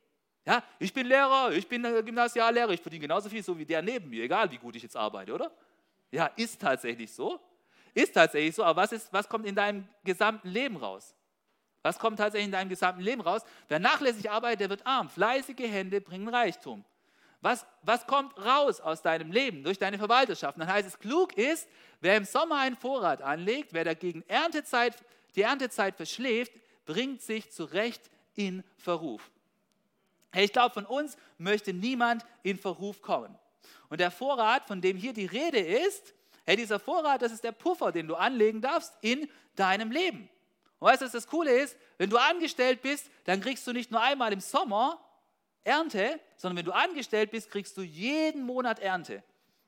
[0.46, 4.08] Ja, ich bin Lehrer, ich bin Gymnasiallehrer, ich verdiene genauso viel so wie der neben
[4.08, 5.50] mir, egal wie gut ich jetzt arbeite, oder?
[6.12, 7.40] Ja, ist tatsächlich so.
[7.92, 11.12] Ist tatsächlich so, aber was, ist, was kommt in deinem gesamten Leben raus?
[11.82, 13.42] Was kommt tatsächlich in deinem gesamten Leben raus?
[13.66, 15.10] Wer nachlässig arbeitet, der wird arm.
[15.10, 16.84] Fleißige Hände bringen Reichtum.
[17.42, 20.58] Was, was kommt raus aus deinem Leben durch deine Verwalterschaft?
[20.58, 21.68] Dann heißt es, klug ist,
[22.00, 24.96] wer im Sommer einen Vorrat anlegt, wer dagegen Erntezeit,
[25.34, 26.52] die Erntezeit verschläft,
[26.86, 29.28] bringt sich zurecht in Verruf.
[30.30, 33.36] Hey, ich glaube, von uns möchte niemand in Verruf kommen.
[33.88, 36.14] Und der Vorrat, von dem hier die Rede ist,
[36.46, 40.30] hey, dieser Vorrat, das ist der Puffer, den du anlegen darfst in deinem Leben.
[40.78, 41.76] Und weißt du, was das Coole ist?
[41.98, 45.00] Wenn du angestellt bist, dann kriegst du nicht nur einmal im Sommer
[45.64, 49.22] Ernte, sondern wenn du angestellt bist, kriegst du jeden Monat Ernte.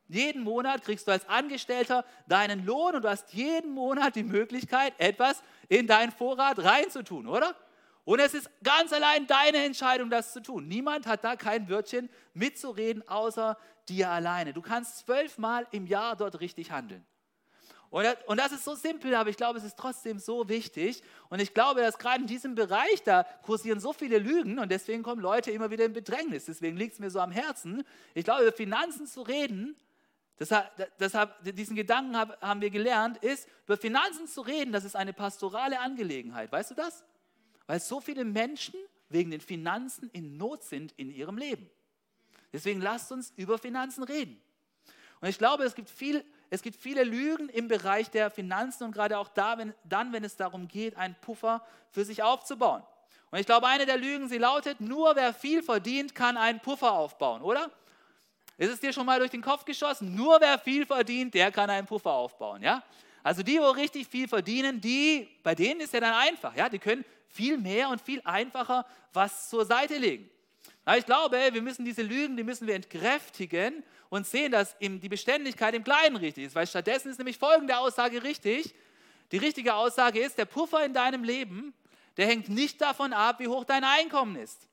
[0.08, 4.92] Jeden Monat kriegst du als Angestellter deinen Lohn und du hast jeden Monat die Möglichkeit,
[4.98, 7.56] etwas in deinen Vorrat reinzutun, oder?
[8.04, 10.68] Und es ist ganz allein deine Entscheidung, das zu tun.
[10.68, 13.56] Niemand hat da kein Wörtchen mitzureden, außer
[13.88, 14.52] dir alleine.
[14.52, 17.04] Du kannst zwölfmal im Jahr dort richtig handeln.
[17.94, 21.00] Und das ist so simpel, aber ich glaube, es ist trotzdem so wichtig.
[21.28, 25.04] Und ich glaube, dass gerade in diesem Bereich, da kursieren so viele Lügen und deswegen
[25.04, 26.46] kommen Leute immer wieder in Bedrängnis.
[26.46, 27.84] Deswegen liegt es mir so am Herzen.
[28.14, 29.76] Ich glaube, über Finanzen zu reden,
[30.40, 35.12] deshalb, deshalb diesen Gedanken haben wir gelernt, ist, über Finanzen zu reden, das ist eine
[35.12, 36.50] pastorale Angelegenheit.
[36.50, 37.04] Weißt du das?
[37.68, 38.74] Weil so viele Menschen
[39.08, 41.70] wegen den Finanzen in Not sind in ihrem Leben.
[42.52, 44.40] Deswegen lasst uns über Finanzen reden.
[45.20, 46.24] Und ich glaube, es gibt viel
[46.54, 50.22] es gibt viele Lügen im Bereich der Finanzen und gerade auch da, wenn, dann, wenn
[50.22, 52.84] es darum geht, einen Puffer für sich aufzubauen.
[53.32, 56.92] Und ich glaube, eine der Lügen, sie lautet, nur wer viel verdient, kann einen Puffer
[56.92, 57.72] aufbauen, oder?
[58.56, 60.14] Ist es dir schon mal durch den Kopf geschossen?
[60.14, 62.84] Nur wer viel verdient, der kann einen Puffer aufbauen, ja?
[63.24, 66.68] Also die, wo richtig viel verdienen, die, bei denen ist ja dann einfach, ja?
[66.68, 70.30] Die können viel mehr und viel einfacher was zur Seite legen.
[70.84, 75.08] Aber ich glaube, wir müssen diese Lügen, die müssen wir entkräftigen und sehen, dass die
[75.08, 76.54] Beständigkeit im Kleinen richtig ist.
[76.54, 78.74] Weil stattdessen ist nämlich folgende Aussage richtig.
[79.32, 81.72] Die richtige Aussage ist, der Puffer in deinem Leben,
[82.16, 84.68] der hängt nicht davon ab, wie hoch dein Einkommen ist.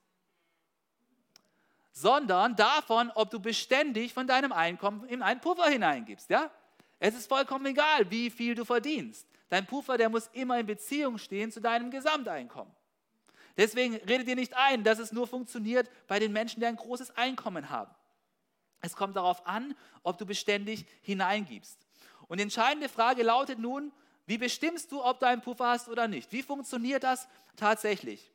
[1.92, 6.30] sondern davon, ob du beständig von deinem Einkommen in einen Puffer hineingibst.
[6.30, 6.50] Ja?
[7.00, 9.28] Es ist vollkommen egal, wie viel du verdienst.
[9.50, 12.74] Dein Puffer, der muss immer in Beziehung stehen zu deinem Gesamteinkommen.
[13.58, 17.16] Deswegen redet dir nicht ein, dass es nur funktioniert bei den Menschen, die ein großes
[17.18, 17.94] Einkommen haben.
[18.82, 21.78] Es kommt darauf an, ob du beständig hineingibst.
[22.28, 23.92] Und die entscheidende Frage lautet nun,
[24.26, 26.32] wie bestimmst du, ob du einen Puffer hast oder nicht?
[26.32, 28.32] Wie funktioniert das tatsächlich?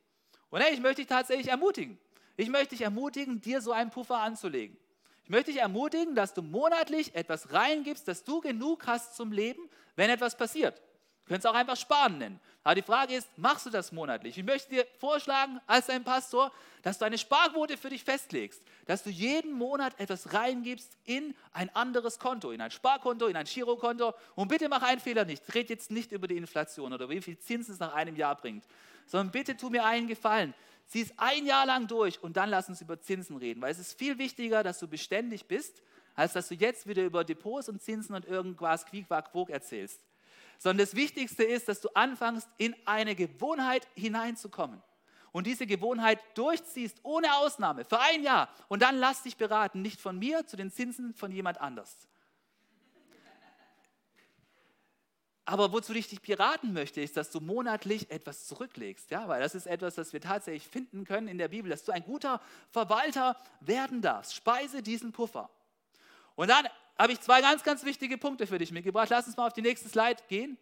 [0.50, 1.98] Und hey, ich möchte dich tatsächlich ermutigen.
[2.36, 4.76] Ich möchte dich ermutigen, dir so einen Puffer anzulegen.
[5.24, 9.68] Ich möchte dich ermutigen, dass du monatlich etwas reingibst, dass du genug hast zum Leben,
[9.96, 10.80] wenn etwas passiert.
[11.26, 12.40] Könntest auch einfach sparen nennen.
[12.62, 14.38] Aber die Frage ist, machst du das monatlich?
[14.38, 19.02] Ich möchte dir vorschlagen, als dein Pastor, dass du eine Sparquote für dich festlegst, dass
[19.02, 24.14] du jeden Monat etwas reingibst in ein anderes Konto, in ein Sparkonto, in ein Girokonto.
[24.36, 25.42] Und bitte mach einen Fehler nicht.
[25.54, 28.64] Red jetzt nicht über die Inflation oder wie viel Zinsen es nach einem Jahr bringt,
[29.06, 30.54] sondern bitte tu mir einen Gefallen.
[30.86, 33.80] Zieh es ein Jahr lang durch und dann lass uns über Zinsen reden, weil es
[33.80, 35.82] ist viel wichtiger, dass du beständig bist,
[36.14, 40.05] als dass du jetzt wieder über Depots und Zinsen und irgendwas Quiquaquog erzählst
[40.58, 44.82] sondern das Wichtigste ist, dass du anfängst, in eine Gewohnheit hineinzukommen
[45.32, 48.48] und diese Gewohnheit durchziehst, ohne Ausnahme, für ein Jahr.
[48.68, 52.08] Und dann lass dich beraten, nicht von mir zu den Zinsen von jemand anders.
[55.48, 59.12] Aber wozu ich dich beraten möchte, ist, dass du monatlich etwas zurücklegst.
[59.12, 61.92] Ja, weil das ist etwas, das wir tatsächlich finden können in der Bibel, dass du
[61.92, 62.40] ein guter
[62.70, 64.34] Verwalter werden darfst.
[64.34, 65.48] Speise diesen Puffer.
[66.34, 66.66] Und dann
[66.98, 69.08] habe ich zwei ganz, ganz wichtige Punkte für dich mitgebracht.
[69.10, 70.58] Lass uns mal auf die nächste Slide gehen.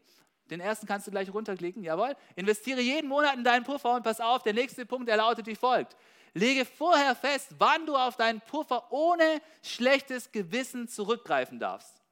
[0.51, 2.15] Den ersten kannst du gleich runterklicken, jawohl.
[2.37, 5.55] Investiere jeden Monat in deinen Puffer und pass auf, der nächste Punkt, der lautet wie
[5.55, 5.97] folgt.
[6.35, 12.03] Lege vorher fest, wann du auf deinen Puffer ohne schlechtes Gewissen zurückgreifen darfst.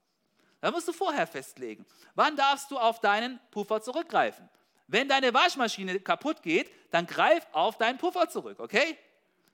[0.60, 1.84] Da musst du vorher festlegen.
[2.14, 4.48] Wann darfst du auf deinen Puffer zurückgreifen?
[4.86, 8.96] Wenn deine Waschmaschine kaputt geht, dann greif auf deinen Puffer zurück, okay?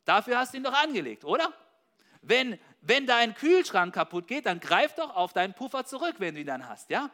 [0.05, 1.53] Dafür hast du ihn doch angelegt, oder?
[2.29, 6.43] Wenn, wenn dein Kühlschrank kaputt geht, dann greif doch auf deinen Puffer zurück, wenn du
[6.43, 7.11] ihn dann hast, ja?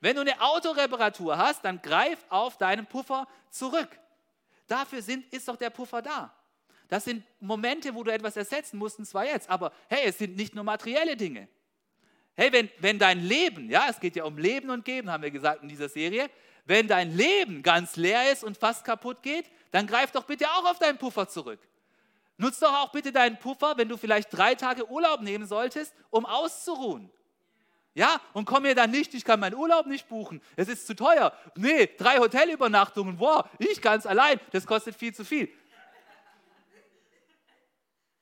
[0.00, 3.88] Wenn du eine Autoreparatur hast, dann greif auf deinen Puffer zurück.
[4.66, 6.34] Dafür sind, ist doch der Puffer da.
[6.88, 9.48] Das sind Momente, wo du etwas ersetzen musst, und zwar jetzt.
[9.48, 11.48] Aber hey, es sind nicht nur materielle Dinge.
[12.34, 15.30] Hey, wenn, wenn dein Leben, ja, es geht ja um Leben und Geben, haben wir
[15.30, 16.30] gesagt in dieser Serie,
[16.64, 20.64] wenn dein Leben ganz leer ist und fast kaputt geht, dann greif doch bitte auch
[20.64, 21.60] auf deinen Puffer zurück.
[22.38, 26.24] Nutz doch auch bitte deinen Puffer, wenn du vielleicht drei Tage Urlaub nehmen solltest, um
[26.24, 27.10] auszuruhen.
[27.94, 30.94] Ja, und komm mir dann nicht, ich kann meinen Urlaub nicht buchen, es ist zu
[30.94, 31.32] teuer.
[31.56, 35.52] Nee, drei Hotelübernachtungen, wow, ich es allein, das kostet viel zu viel.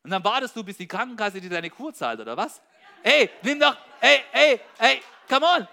[0.03, 2.63] Und dann wartest du, bis die Krankenkasse dir deine Kur zahlt, oder was?
[3.03, 5.69] Ey, nimm doch, ey, ey, ey, come on.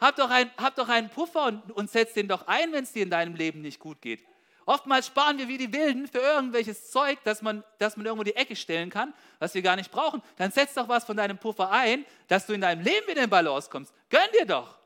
[0.00, 2.92] Hab doch, ein, hab doch einen Puffer und, und setz den doch ein, wenn es
[2.92, 4.22] dir in deinem Leben nicht gut geht.
[4.66, 8.36] Oftmals sparen wir wie die Wilden für irgendwelches Zeug, das man, das man irgendwo die
[8.36, 10.22] Ecke stellen kann, was wir gar nicht brauchen.
[10.36, 13.30] Dann setz doch was von deinem Puffer ein, dass du in deinem Leben wieder in
[13.30, 13.92] Balance kommst.
[14.08, 14.80] Gönn dir doch.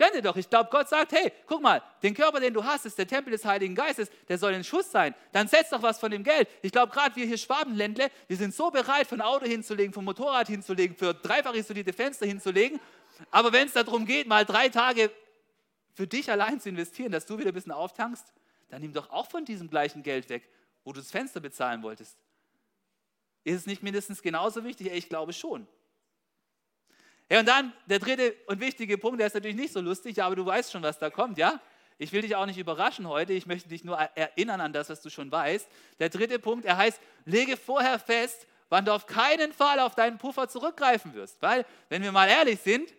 [0.00, 0.36] Gönn dir doch.
[0.36, 3.32] Ich glaube, Gott sagt, hey, guck mal, den Körper, den du hast, ist der Tempel
[3.32, 5.14] des Heiligen Geistes, der soll in Schuss sein.
[5.30, 6.48] Dann setz doch was von dem Geld.
[6.62, 10.46] Ich glaube, gerade wir hier Schwabenländle, wir sind so bereit, von Auto hinzulegen, vom Motorrad
[10.46, 12.80] hinzulegen, für dreifach isolierte Fenster hinzulegen.
[13.30, 15.10] Aber wenn es darum geht, mal drei Tage
[15.92, 18.24] für dich allein zu investieren, dass du wieder ein bisschen auftankst,
[18.70, 20.48] dann nimm doch auch von diesem gleichen Geld weg,
[20.84, 22.16] wo du das Fenster bezahlen wolltest.
[23.44, 24.88] Ist es nicht mindestens genauso wichtig?
[24.92, 25.66] Ich glaube schon.
[27.30, 30.34] Ja, und dann der dritte und wichtige Punkt, der ist natürlich nicht so lustig, aber
[30.34, 31.60] du weißt schon, was da kommt, ja?
[31.96, 35.02] Ich will dich auch nicht überraschen heute, ich möchte dich nur erinnern an das, was
[35.02, 35.68] du schon weißt.
[35.98, 40.16] Der dritte Punkt, er heißt, lege vorher fest, wann du auf keinen Fall auf deinen
[40.16, 41.42] Puffer zurückgreifen wirst.
[41.42, 42.92] Weil, wenn wir mal ehrlich sind,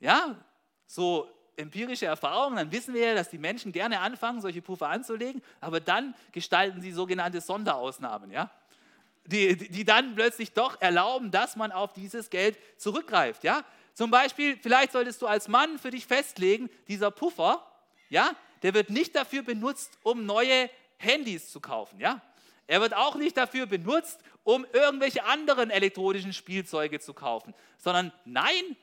[0.00, 0.36] ja,
[0.86, 5.42] so empirische Erfahrungen, dann wissen wir ja, dass die Menschen gerne anfangen, solche Puffer anzulegen,
[5.60, 8.50] aber dann gestalten sie sogenannte Sonderausnahmen, ja?
[9.26, 13.44] Die, die dann plötzlich doch erlauben, dass man auf dieses Geld zurückgreift.
[13.44, 13.62] Ja?
[13.92, 17.62] Zum Beispiel, vielleicht solltest du als Mann für dich festlegen, dieser Puffer,
[18.08, 22.00] ja, der wird nicht dafür benutzt, um neue Handys zu kaufen.
[22.00, 22.22] Ja?
[22.66, 28.76] Er wird auch nicht dafür benutzt, um irgendwelche anderen elektronischen Spielzeuge zu kaufen, sondern nein,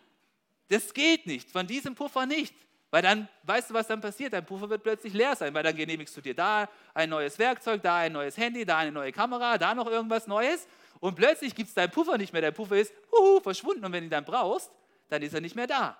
[0.67, 2.53] das geht nicht, von diesem Puffer nicht.
[2.95, 4.31] Weil dann, weißt du, was dann passiert?
[4.31, 7.81] Dein Puffer wird plötzlich leer sein, weil dann genehmigst du dir da ein neues Werkzeug,
[7.81, 10.65] da ein neues Handy, da eine neue Kamera, da noch irgendwas Neues.
[11.01, 12.41] Und plötzlich gibt es deinen Puffer nicht mehr.
[12.41, 13.83] Dein Puffer ist huhu, verschwunden.
[13.83, 14.71] Und wenn du ihn dann brauchst,
[15.09, 15.97] dann ist er nicht mehr da.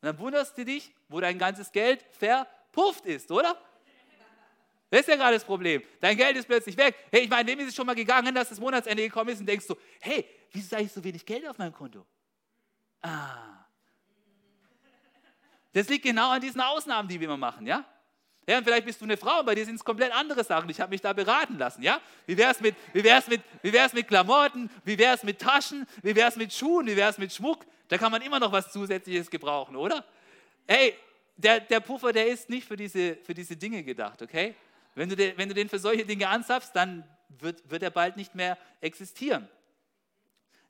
[0.00, 3.60] Und dann wunderst du dich, wo dein ganzes Geld verpufft ist, oder?
[4.88, 5.82] Das ist ja gerade das Problem.
[6.00, 6.94] Dein Geld ist plötzlich weg.
[7.10, 9.46] Hey, ich meine, wem ist es schon mal gegangen, dass das Monatsende gekommen ist und
[9.46, 12.06] denkst du, hey, wieso ist eigentlich so wenig Geld auf meinem Konto?
[13.02, 13.65] Ah,
[15.76, 17.84] das liegt genau an diesen Ausnahmen, die wir immer machen, ja?
[18.48, 20.70] Ja, und vielleicht bist du eine Frau, bei dir sind es komplett andere Sachen.
[20.70, 21.82] Ich habe mich da beraten lassen.
[21.82, 22.00] Ja?
[22.26, 24.70] Wie wäre es mit, wie wär's mit, wär's mit Klamotten?
[24.84, 25.84] Wie wäre es mit Taschen?
[26.02, 26.86] Wie wäre es mit Schuhen?
[26.86, 27.66] Wie wäre es mit Schmuck?
[27.88, 30.04] Da kann man immer noch was Zusätzliches gebrauchen, oder?
[30.66, 30.94] Ey,
[31.36, 34.54] der, der Puffer, der ist nicht für diese, für diese Dinge gedacht, okay?
[34.94, 38.16] Wenn du, den, wenn du den für solche Dinge anzapfst, dann wird, wird er bald
[38.16, 39.46] nicht mehr existieren.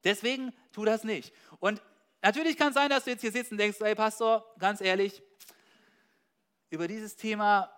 [0.03, 1.33] Deswegen tu das nicht.
[1.61, 1.81] Und
[2.27, 5.23] natürlich kann es sein, dass du jetzt hier sitzt und denkst, ey Pastor, ganz ehrlich,
[6.71, 7.71] über dieses Thema,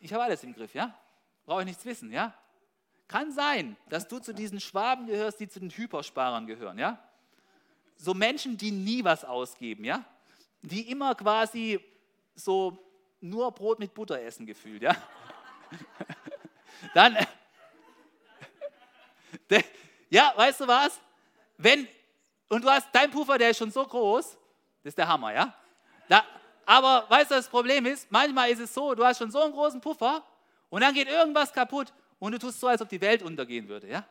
[0.00, 0.98] ich habe alles im Griff, ja?
[1.44, 2.34] Brauche ich nichts wissen, ja?
[3.06, 6.98] Kann sein, dass du zu diesen Schwaben gehörst, die zu den Hypersparern gehören, ja?
[7.96, 10.04] So Menschen, die nie was ausgeben, ja?
[10.62, 11.78] Die immer quasi
[12.34, 12.76] so
[13.20, 14.96] nur Brot mit Butter essen gefühlt, ja?
[16.94, 17.16] Dann,
[20.10, 21.00] ja, weißt du was?
[21.56, 21.86] Wenn,
[22.54, 24.38] und du hast, dein Puffer, der ist schon so groß,
[24.84, 25.52] das ist der Hammer, ja?
[26.08, 26.22] Da,
[26.64, 29.52] aber weißt du, das Problem ist, manchmal ist es so, du hast schon so einen
[29.52, 30.22] großen Puffer
[30.70, 33.88] und dann geht irgendwas kaputt und du tust so, als ob die Welt untergehen würde,
[33.88, 34.04] ja?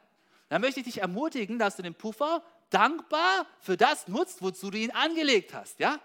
[0.49, 4.77] Dann möchte ich dich ermutigen, dass du den Puffer dankbar für das nutzt, wozu du
[4.77, 5.97] ihn angelegt hast, ja?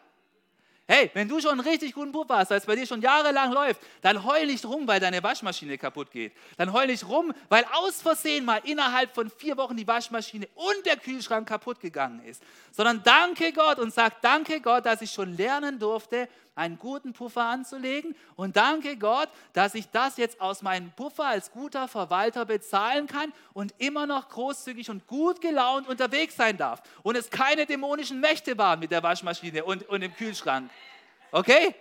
[0.90, 3.52] Hey, wenn du schon einen richtig guten Puffer hast, weil es bei dir schon jahrelang
[3.52, 6.32] läuft, dann heul nicht rum, weil deine Waschmaschine kaputt geht.
[6.56, 10.86] Dann heul nicht rum, weil aus Versehen mal innerhalb von vier Wochen die Waschmaschine und
[10.86, 12.42] der Kühlschrank kaputt gegangen ist.
[12.72, 16.26] Sondern danke Gott und sag danke Gott, dass ich schon lernen durfte,
[16.58, 18.14] einen guten Puffer anzulegen.
[18.36, 23.32] Und danke Gott, dass ich das jetzt aus meinem Puffer als guter Verwalter bezahlen kann
[23.54, 26.82] und immer noch großzügig und gut gelaunt unterwegs sein darf.
[27.02, 30.70] Und es keine dämonischen Mächte waren mit der Waschmaschine und, und dem Kühlschrank.
[31.32, 31.74] Okay?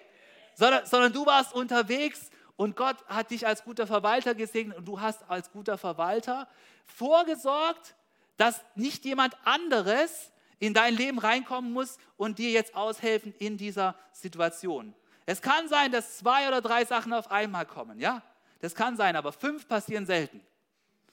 [0.55, 4.99] Sondern, sondern du warst unterwegs und Gott hat dich als guter Verwalter gesegnet und du
[4.99, 6.47] hast als guter Verwalter
[6.85, 7.95] vorgesorgt,
[8.37, 13.95] dass nicht jemand anderes in dein Leben reinkommen muss und dir jetzt aushelfen in dieser
[14.11, 14.93] Situation.
[15.25, 18.23] Es kann sein, dass zwei oder drei Sachen auf einmal kommen, ja?
[18.59, 20.41] Das kann sein, aber fünf passieren selten.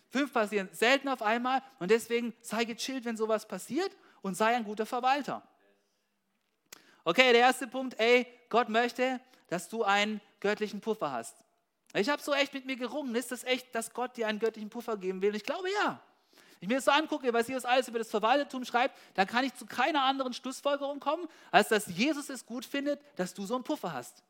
[0.08, 4.64] Fünf passieren selten auf einmal und deswegen sei gechillt, wenn sowas passiert und sei ein
[4.64, 5.42] guter Verwalter.
[7.04, 11.36] Okay, der erste Punkt, ey, Gott möchte, dass du einen göttlichen Puffer hast.
[11.92, 14.70] Ich habe so echt mit mir gerungen, ist das echt, dass Gott dir einen göttlichen
[14.70, 15.34] Puffer geben will?
[15.34, 16.00] Ich glaube ja
[16.64, 19.54] ich mir das so angucke, was Jesus alles über das Verwaltertum schreibt, dann kann ich
[19.54, 23.64] zu keiner anderen Schlussfolgerung kommen, als dass Jesus es gut findet, dass du so einen
[23.64, 24.22] Puffer hast.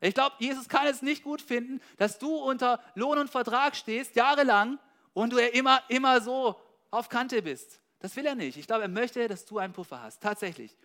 [0.00, 4.16] Ich glaube, Jesus kann es nicht gut finden, dass du unter Lohn und Vertrag stehst,
[4.16, 4.80] jahrelang,
[5.12, 7.80] und du immer, immer so auf Kante bist.
[8.00, 8.56] Das will er nicht.
[8.56, 10.20] Ich glaube, er möchte, dass du einen Puffer hast.
[10.20, 10.76] Tatsächlich.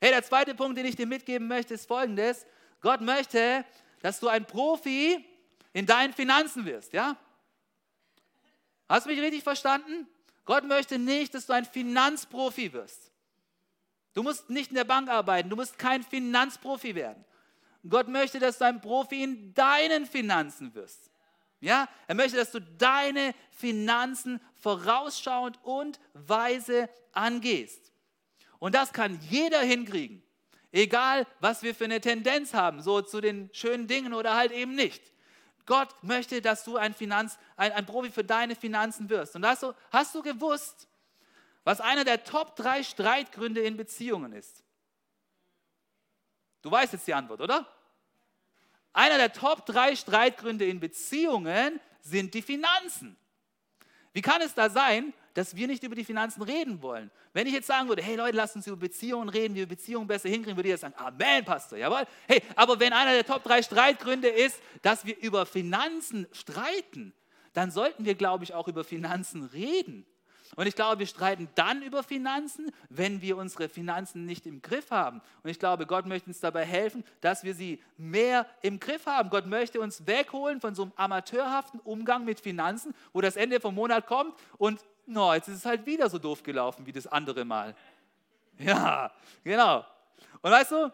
[0.00, 2.46] Hey, der zweite Punkt, den ich dir mitgeben möchte, ist folgendes.
[2.80, 3.64] Gott möchte,
[4.00, 5.24] dass du ein Profi
[5.74, 6.92] in deinen Finanzen wirst.
[6.92, 7.16] Ja?
[8.88, 10.06] Hast du mich richtig verstanden?
[10.44, 13.12] Gott möchte nicht, dass du ein Finanzprofi wirst.
[14.14, 17.24] Du musst nicht in der Bank arbeiten, du musst kein Finanzprofi werden.
[17.88, 21.10] Gott möchte, dass du ein Profi in deinen Finanzen wirst.
[21.60, 27.92] Ja, er möchte, dass du deine Finanzen vorausschauend und weise angehst.
[28.58, 30.22] Und das kann jeder hinkriegen.
[30.72, 34.74] Egal, was wir für eine Tendenz haben, so zu den schönen Dingen oder halt eben
[34.74, 35.11] nicht.
[35.72, 39.34] Gott möchte, dass du ein, Finanz, ein, ein Profi für deine Finanzen wirst.
[39.36, 40.86] Und hast du, hast du gewusst,
[41.64, 44.62] was einer der Top 3 Streitgründe in Beziehungen ist?
[46.60, 47.66] Du weißt jetzt die Antwort, oder?
[48.92, 53.16] Einer der Top 3 Streitgründe in Beziehungen sind die Finanzen.
[54.12, 57.10] Wie kann es da sein, dass wir nicht über die Finanzen reden wollen.
[57.32, 60.06] Wenn ich jetzt sagen würde, hey Leute, lasst uns über Beziehungen reden, wie wir Beziehungen
[60.06, 62.04] besser hinkriegen, würde jetzt sagen, Amen, Pastor, jawohl.
[62.26, 67.12] Hey, aber wenn einer der Top 3 Streitgründe ist, dass wir über Finanzen streiten,
[67.52, 70.06] dann sollten wir, glaube ich, auch über Finanzen reden.
[70.54, 74.90] Und ich glaube, wir streiten dann über Finanzen, wenn wir unsere Finanzen nicht im Griff
[74.90, 75.22] haben.
[75.42, 79.30] Und ich glaube, Gott möchte uns dabei helfen, dass wir sie mehr im Griff haben.
[79.30, 83.74] Gott möchte uns wegholen von so einem amateurhaften Umgang mit Finanzen, wo das Ende vom
[83.74, 87.44] Monat kommt und no, jetzt ist es halt wieder so doof gelaufen wie das andere
[87.44, 87.74] Mal.
[88.58, 89.10] Ja,
[89.42, 89.84] genau.
[90.42, 90.92] Und weißt du,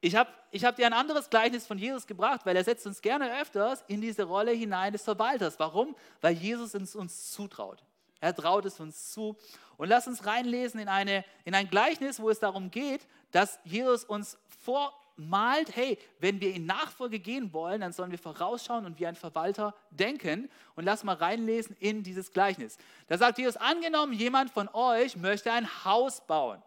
[0.00, 3.00] ich habe ich hab dir ein anderes Gleichnis von Jesus gebracht, weil er setzt uns
[3.00, 5.58] gerne öfters in diese Rolle hinein des Verwalters.
[5.58, 5.96] Warum?
[6.20, 7.82] Weil Jesus es uns zutraut.
[8.20, 9.36] Er traut es uns zu.
[9.76, 14.04] Und lass uns reinlesen in, eine, in ein Gleichnis, wo es darum geht, dass Jesus
[14.04, 18.98] uns vor, malt, hey, wenn wir in Nachfolge gehen wollen, dann sollen wir vorausschauen und
[18.98, 20.48] wie ein Verwalter denken.
[20.76, 22.78] Und lass mal reinlesen in dieses Gleichnis.
[23.08, 26.62] Da sagt Jesus, angenommen, jemand von euch möchte ein Haus bauen.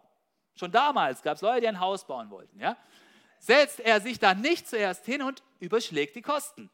[0.54, 2.60] Schon damals gab es Leute, die ein Haus bauen wollten.
[2.60, 2.76] Ja?
[3.38, 6.70] Setzt er sich dann nicht zuerst hin und überschlägt die Kosten.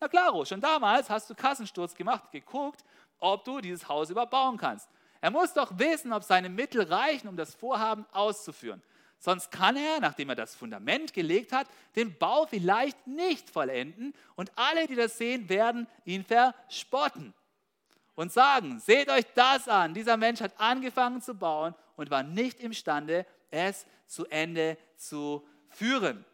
[0.00, 2.84] Na klaro, schon damals hast du Kassensturz gemacht, geguckt,
[3.18, 4.88] ob du dieses Haus überbauen kannst.
[5.20, 8.82] Er muss doch wissen, ob seine Mittel reichen, um das Vorhaben auszuführen.
[9.22, 14.50] Sonst kann er, nachdem er das Fundament gelegt hat, den Bau vielleicht nicht vollenden und
[14.56, 17.34] alle, die das sehen, werden ihn verspotten
[18.14, 22.60] und sagen, seht euch das an, dieser Mensch hat angefangen zu bauen und war nicht
[22.60, 26.24] imstande, es zu Ende zu führen.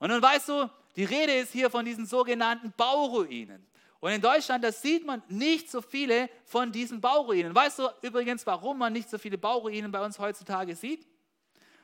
[0.00, 3.64] Und nun weißt du, die Rede ist hier von diesen sogenannten Bauruinen.
[4.00, 7.54] Und in Deutschland, da sieht man nicht so viele von diesen Bauruinen.
[7.54, 11.06] Weißt du übrigens, warum man nicht so viele Bauruinen bei uns heutzutage sieht?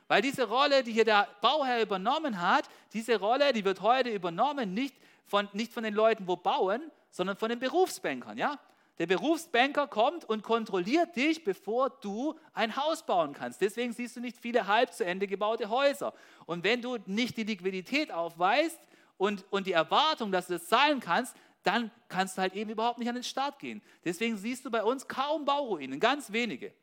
[0.09, 4.73] Weil diese Rolle, die hier der Bauherr übernommen hat, diese Rolle, die wird heute übernommen,
[4.73, 4.95] nicht
[5.27, 8.35] von, nicht von den Leuten, wo bauen, sondern von den Berufsbankern.
[8.35, 8.57] Ja?
[8.97, 13.61] Der Berufsbanker kommt und kontrolliert dich, bevor du ein Haus bauen kannst.
[13.61, 16.11] Deswegen siehst du nicht viele halb zu Ende gebaute Häuser.
[16.47, 18.79] Und wenn du nicht die Liquidität aufweist
[19.19, 22.97] und, und die Erwartung, dass du das zahlen kannst, dann kannst du halt eben überhaupt
[22.97, 23.83] nicht an den Start gehen.
[24.03, 26.73] Deswegen siehst du bei uns kaum Bauruinen, ganz wenige.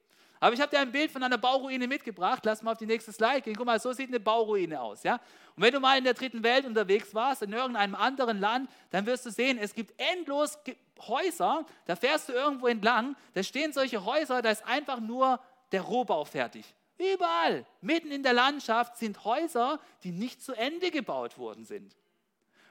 [0.40, 2.42] Aber ich habe dir ein Bild von einer Bauruine mitgebracht.
[2.44, 3.56] Lass mal auf die nächste Slide gehen.
[3.56, 5.02] Guck mal, so sieht eine Bauruine aus.
[5.02, 5.14] Ja?
[5.56, 9.06] Und wenn du mal in der dritten Welt unterwegs warst, in irgendeinem anderen Land, dann
[9.06, 10.58] wirst du sehen, es gibt endlos
[11.00, 11.64] Häuser.
[11.86, 15.40] Da fährst du irgendwo entlang, da stehen solche Häuser, da ist einfach nur
[15.72, 16.74] der Rohbau fertig.
[16.98, 21.94] Überall, mitten in der Landschaft sind Häuser, die nicht zu Ende gebaut worden sind.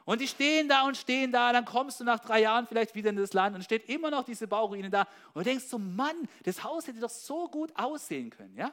[0.05, 3.09] Und die stehen da und stehen da, dann kommst du nach drei Jahren vielleicht wieder
[3.09, 6.15] in das Land und steht immer noch diese Bauruine da und du denkst so, Mann,
[6.43, 8.71] das Haus hätte doch so gut aussehen können, ja?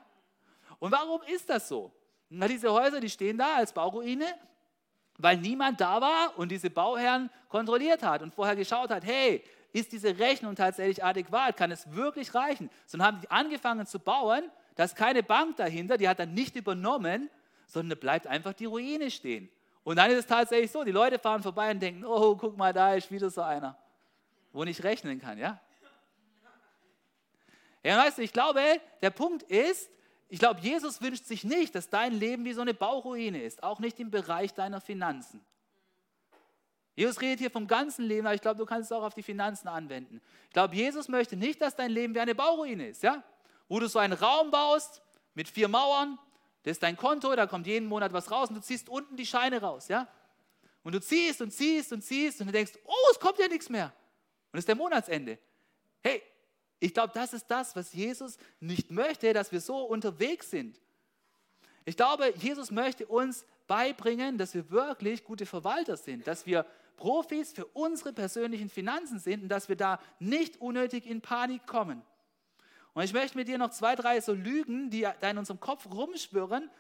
[0.79, 1.91] Und warum ist das so?
[2.29, 4.27] Na, diese Häuser, die stehen da als Bauruine,
[5.19, 9.43] weil niemand da war und diese Bauherren kontrolliert hat und vorher geschaut hat, hey,
[9.73, 11.57] ist diese Rechnung tatsächlich adäquat?
[11.57, 12.69] Kann es wirklich reichen?
[12.87, 16.57] Sondern haben die angefangen zu bauen, da ist keine Bank dahinter, die hat dann nicht
[16.57, 17.31] übernommen,
[17.67, 19.49] sondern bleibt einfach die Ruine stehen.
[19.85, 22.73] Und dann ist es tatsächlich so, die Leute fahren vorbei und denken, oh, guck mal,
[22.73, 23.77] da ist wieder so einer,
[24.53, 25.61] wo nicht rechnen kann, ja?
[27.83, 28.61] Ja, weißt du, ich glaube,
[29.01, 29.91] der Punkt ist,
[30.29, 33.81] ich glaube, Jesus wünscht sich nicht, dass dein Leben wie so eine Bauruine ist, auch
[33.81, 35.45] nicht im Bereich deiner Finanzen.
[36.95, 39.23] Jesus redet hier vom ganzen Leben, aber ich glaube, du kannst es auch auf die
[39.23, 40.21] Finanzen anwenden.
[40.47, 43.23] Ich glaube, Jesus möchte nicht, dass dein Leben wie eine Bauruine ist, ja?
[43.69, 45.03] Wo du so einen Raum baust
[45.35, 46.19] mit vier Mauern
[46.63, 49.27] das ist dein Konto, da kommt jeden Monat was raus und du ziehst unten die
[49.27, 50.09] Scheine raus, ja?
[50.85, 53.69] Und du ziehst und ziehst und ziehst und du denkst, oh, es kommt ja nichts
[53.69, 53.93] mehr.
[54.53, 55.39] Und es ist der Monatsende.
[56.01, 56.23] Hey,
[56.81, 60.81] ich glaube, das ist das, was Jesus nicht möchte, dass wir so unterwegs sind.
[61.85, 67.53] Ich glaube, Jesus möchte uns beibringen, dass wir wirklich gute Verwalter sind, dass wir Profis
[67.53, 72.03] für unsere persönlichen Finanzen sind und dass wir da nicht unnötig in Panik kommen.
[72.95, 75.87] Und ich möchte mit dir noch zwei, drei so Lügen, die da in unserem Kopf
[75.87, 76.71] rumschwirren,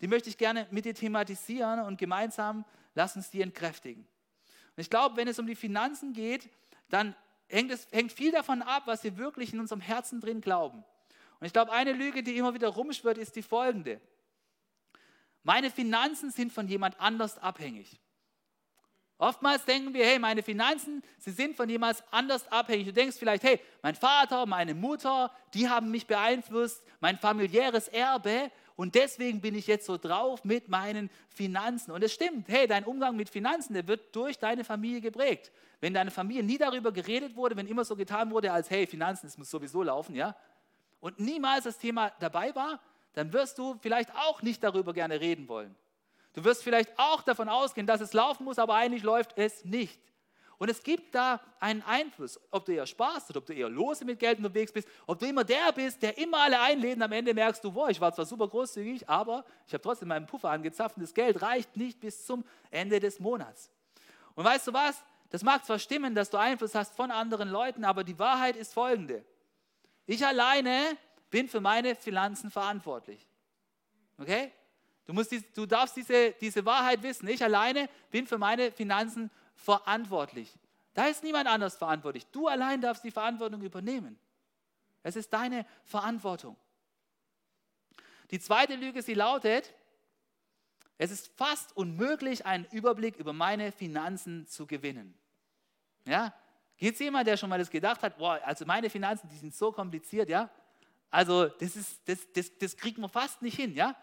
[0.00, 4.02] die möchte ich gerne mit dir thematisieren und gemeinsam lass uns die entkräftigen.
[4.02, 6.48] Und ich glaube, wenn es um die Finanzen geht,
[6.88, 7.14] dann
[7.48, 10.84] hängt, es, hängt viel davon ab, was wir wirklich in unserem Herzen drin glauben.
[11.40, 14.00] Und ich glaube, eine Lüge, die immer wieder rumschwirrt, ist die folgende.
[15.42, 18.00] Meine Finanzen sind von jemand anders abhängig.
[19.18, 22.86] Oftmals denken wir, hey, meine Finanzen, sie sind von jemand anders abhängig.
[22.86, 28.52] Du denkst vielleicht, hey, mein Vater, meine Mutter, die haben mich beeinflusst, mein familiäres Erbe
[28.76, 31.90] und deswegen bin ich jetzt so drauf mit meinen Finanzen.
[31.90, 35.50] Und es stimmt, hey, dein Umgang mit Finanzen, der wird durch deine Familie geprägt.
[35.80, 39.26] Wenn deine Familie nie darüber geredet wurde, wenn immer so getan wurde, als hey, Finanzen,
[39.26, 40.36] es muss sowieso laufen, ja,
[41.00, 42.78] und niemals das Thema dabei war,
[43.14, 45.74] dann wirst du vielleicht auch nicht darüber gerne reden wollen.
[46.38, 50.00] Du wirst vielleicht auch davon ausgehen, dass es laufen muss, aber eigentlich läuft es nicht.
[50.56, 54.04] Und es gibt da einen Einfluss, ob du eher sparst oder ob du eher lose
[54.04, 57.34] mit Geld unterwegs bist, ob du immer der bist, der immer alle einlädt am Ende
[57.34, 60.96] merkst du, boah, ich war zwar super großzügig, aber ich habe trotzdem meinen Puffer angezapft
[60.96, 63.68] und das Geld reicht nicht bis zum Ende des Monats.
[64.36, 65.02] Und weißt du was?
[65.30, 68.72] Das mag zwar stimmen, dass du Einfluss hast von anderen Leuten, aber die Wahrheit ist
[68.72, 69.24] folgende.
[70.06, 70.96] Ich alleine
[71.30, 73.26] bin für meine Finanzen verantwortlich.
[74.18, 74.52] Okay?
[75.08, 77.26] Du, musst, du darfst diese, diese Wahrheit wissen.
[77.28, 80.54] Ich alleine bin für meine Finanzen verantwortlich.
[80.92, 82.26] Da ist niemand anders verantwortlich.
[82.26, 84.18] Du allein darfst die Verantwortung übernehmen.
[85.02, 86.58] Es ist deine Verantwortung.
[88.30, 89.72] Die zweite Lüge, sie lautet,
[90.98, 95.14] es ist fast unmöglich, einen Überblick über meine Finanzen zu gewinnen.
[96.04, 96.34] Ja?
[96.76, 99.54] Gibt es jemand, der schon mal das gedacht hat, boah, also meine Finanzen, die sind
[99.54, 100.50] so kompliziert, ja?
[101.10, 103.96] Also das, ist, das, das, das kriegt man fast nicht hin, ja?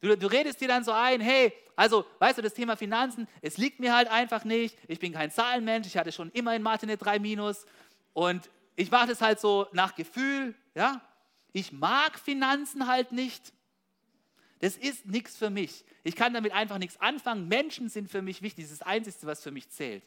[0.00, 3.58] Du, du, redest dir dann so ein, hey, also, weißt du, das Thema Finanzen, es
[3.58, 4.76] liegt mir halt einfach nicht.
[4.88, 7.66] Ich bin kein Zahlenmensch, ich hatte schon immer in Mathe eine 3 minus
[8.12, 11.00] und ich mache das halt so nach Gefühl, ja.
[11.52, 13.52] Ich mag Finanzen halt nicht.
[14.58, 15.84] Das ist nichts für mich.
[16.04, 17.48] Ich kann damit einfach nichts anfangen.
[17.48, 18.64] Menschen sind für mich wichtig.
[18.64, 20.04] Das ist das Einzige, was für mich zählt.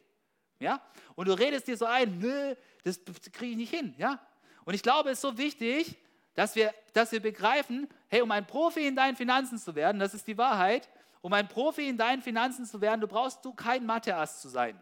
[0.60, 0.82] Ja?
[1.16, 3.96] Und du redest dir so ein, nö, das kriege ich nicht hin.
[3.98, 4.20] Ja?
[4.66, 5.98] Und ich glaube, es ist so wichtig,
[6.36, 10.14] dass wir, dass wir begreifen, hey, um ein Profi in deinen Finanzen zu werden, das
[10.14, 10.90] ist die Wahrheit,
[11.22, 14.80] um ein Profi in deinen Finanzen zu werden, du brauchst du kein Matheass zu sein.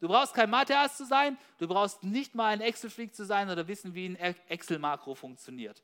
[0.00, 3.68] Du brauchst kein Matheass zu sein, du brauchst nicht mal ein Excel-Freak zu sein oder
[3.68, 4.16] wissen, wie ein
[4.48, 5.82] Excel-Makro funktioniert.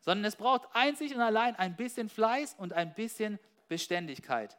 [0.00, 3.38] Sondern es braucht einzig und allein ein bisschen Fleiß und ein bisschen
[3.68, 4.56] Beständigkeit.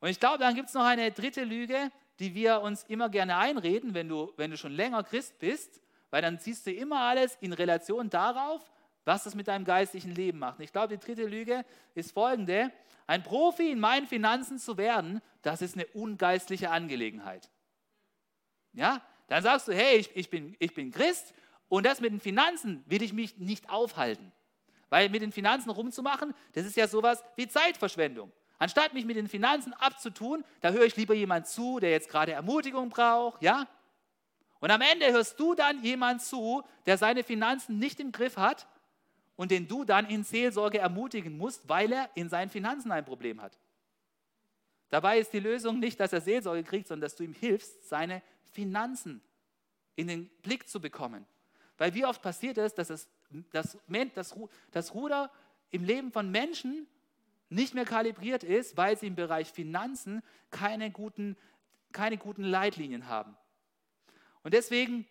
[0.00, 3.36] Und ich glaube, dann gibt es noch eine dritte Lüge, die wir uns immer gerne
[3.36, 5.80] einreden, wenn du, wenn du schon länger Christ bist,
[6.16, 8.64] weil dann siehst du immer alles in Relation darauf,
[9.04, 10.56] was das mit deinem geistlichen Leben macht.
[10.56, 11.62] Und ich glaube, die dritte Lüge
[11.94, 12.72] ist folgende.
[13.06, 17.50] Ein Profi in meinen Finanzen zu werden, das ist eine ungeistliche Angelegenheit.
[18.72, 21.34] Ja, dann sagst du, hey, ich, ich, bin, ich bin Christ
[21.68, 24.32] und das mit den Finanzen will ich mich nicht aufhalten.
[24.88, 28.32] Weil mit den Finanzen rumzumachen, das ist ja sowas wie Zeitverschwendung.
[28.58, 32.32] Anstatt mich mit den Finanzen abzutun, da höre ich lieber jemand zu, der jetzt gerade
[32.32, 33.68] Ermutigung braucht, ja?
[34.60, 38.66] Und am Ende hörst du dann jemand zu, der seine Finanzen nicht im Griff hat
[39.36, 43.40] und den du dann in Seelsorge ermutigen musst, weil er in seinen Finanzen ein Problem
[43.40, 43.58] hat.
[44.88, 48.22] Dabei ist die Lösung nicht, dass er Seelsorge kriegt, sondern dass du ihm hilfst, seine
[48.52, 49.20] Finanzen
[49.96, 51.26] in den Blick zu bekommen.
[51.76, 53.08] Weil wie oft passiert es, dass das,
[53.52, 53.76] das,
[54.14, 54.34] das,
[54.70, 55.30] das Ruder
[55.70, 56.86] im Leben von Menschen
[57.48, 61.36] nicht mehr kalibriert ist, weil sie im Bereich Finanzen keine guten,
[61.92, 63.36] keine guten Leitlinien haben.
[64.46, 65.04] Und deswegen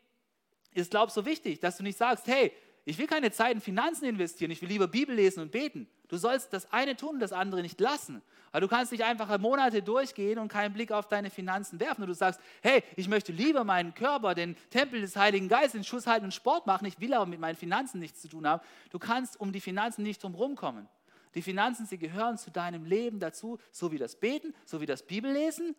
[0.71, 2.53] ist Glaub so wichtig, dass du nicht sagst, hey,
[2.85, 5.89] ich will keine Zeit in Finanzen investieren, ich will lieber Bibel lesen und beten.
[6.07, 8.21] Du sollst das eine tun und das andere nicht lassen.
[8.53, 12.03] Weil du kannst nicht einfach Monate durchgehen und keinen Blick auf deine Finanzen werfen.
[12.03, 15.83] Und du sagst, hey, ich möchte lieber meinen Körper, den Tempel des Heiligen Geistes, in
[15.83, 16.85] Schuss halten und Sport machen.
[16.85, 18.63] Ich will aber mit meinen Finanzen nichts zu tun haben.
[18.89, 20.87] Du kannst um die Finanzen nicht drum kommen.
[21.33, 25.03] Die Finanzen, sie gehören zu deinem Leben dazu, so wie das Beten, so wie das
[25.03, 25.75] Bibellesen,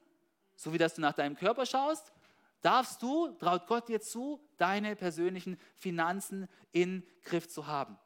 [0.57, 2.12] so wie dass du nach deinem Körper schaust,
[2.66, 7.96] darfst du, traut Gott dir zu, deine persönlichen Finanzen in Griff zu haben.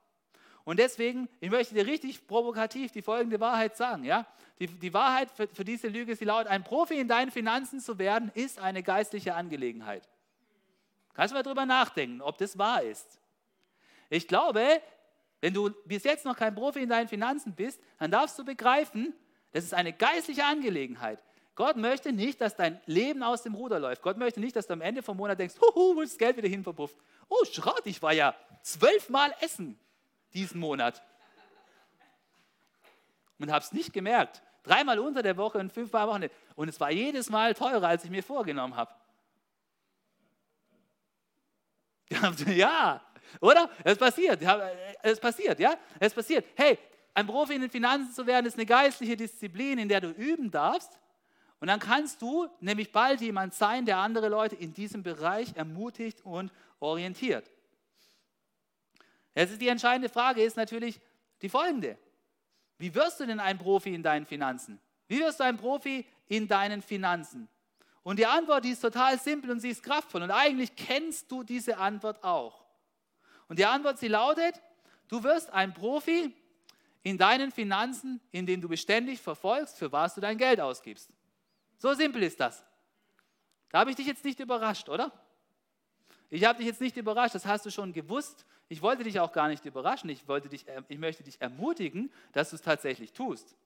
[0.65, 4.05] Und deswegen, ich möchte dir richtig provokativ die folgende Wahrheit sagen.
[4.05, 4.27] Ja?
[4.59, 7.99] Die, die Wahrheit für, für diese Lüge, sie lautet, ein Profi in deinen Finanzen zu
[7.99, 10.09] werden, ist eine geistliche Angelegenheit.
[11.15, 13.19] Kannst du mal drüber nachdenken, ob das wahr ist.
[14.11, 14.83] Ich glaube,
[15.41, 19.15] wenn du bis jetzt noch kein Profi in deinen Finanzen bist, dann darfst du begreifen,
[19.53, 21.19] das ist eine geistliche Angelegenheit.
[21.61, 24.01] Gott möchte nicht, dass dein Leben aus dem Ruder läuft.
[24.01, 26.39] Gott möchte nicht, dass du am Ende vom Monat denkst, huhu, wo ist das Geld
[26.39, 26.97] wieder hin verpufft.
[27.29, 29.79] Oh, Schrott, ich war ja zwölfmal essen
[30.33, 31.03] diesen Monat.
[33.39, 34.41] Und habe es nicht gemerkt.
[34.63, 36.35] Dreimal unter der Woche und fünfmal am Wochenende.
[36.57, 38.95] Und es war jedes Mal teurer, als ich mir vorgenommen habe.
[42.47, 43.03] Ja,
[43.39, 43.69] oder?
[43.85, 44.41] Es passiert.
[45.03, 45.75] Es passiert, ja?
[45.99, 46.47] Es passiert.
[46.55, 46.79] Hey,
[47.13, 50.51] ein Profi in den Finanzen zu werden, ist eine geistliche Disziplin, in der du üben
[50.51, 50.99] darfst.
[51.61, 56.25] Und dann kannst du nämlich bald jemand sein, der andere Leute in diesem Bereich ermutigt
[56.25, 56.51] und
[56.81, 57.51] orientiert.
[59.35, 61.01] Jetzt ist die entscheidende Frage ist natürlich
[61.43, 61.99] die folgende.
[62.79, 64.81] Wie wirst du denn ein Profi in deinen Finanzen?
[65.07, 67.47] Wie wirst du ein Profi in deinen Finanzen?
[68.03, 70.23] Und die Antwort, die ist total simpel und sie ist kraftvoll.
[70.23, 72.65] Und eigentlich kennst du diese Antwort auch.
[73.49, 74.61] Und die Antwort, sie lautet,
[75.09, 76.35] du wirst ein Profi
[77.03, 81.11] in deinen Finanzen, in denen du beständig verfolgst, für was du dein Geld ausgibst.
[81.81, 82.63] So simpel ist das.
[83.71, 85.11] Da habe ich dich jetzt nicht überrascht, oder?
[86.29, 88.45] Ich habe dich jetzt nicht überrascht, das hast du schon gewusst.
[88.69, 90.11] Ich wollte dich auch gar nicht überraschen.
[90.11, 93.57] Ich, wollte dich, äh, ich möchte dich ermutigen, dass du es tatsächlich tust.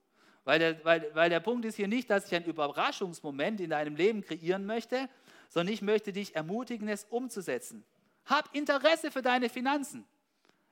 [0.45, 3.97] Weil der, weil, weil der Punkt ist hier nicht, dass ich einen Überraschungsmoment in deinem
[3.97, 5.09] Leben kreieren möchte,
[5.49, 7.83] sondern ich möchte dich ermutigen, es umzusetzen.
[8.25, 10.05] Hab Interesse für deine Finanzen.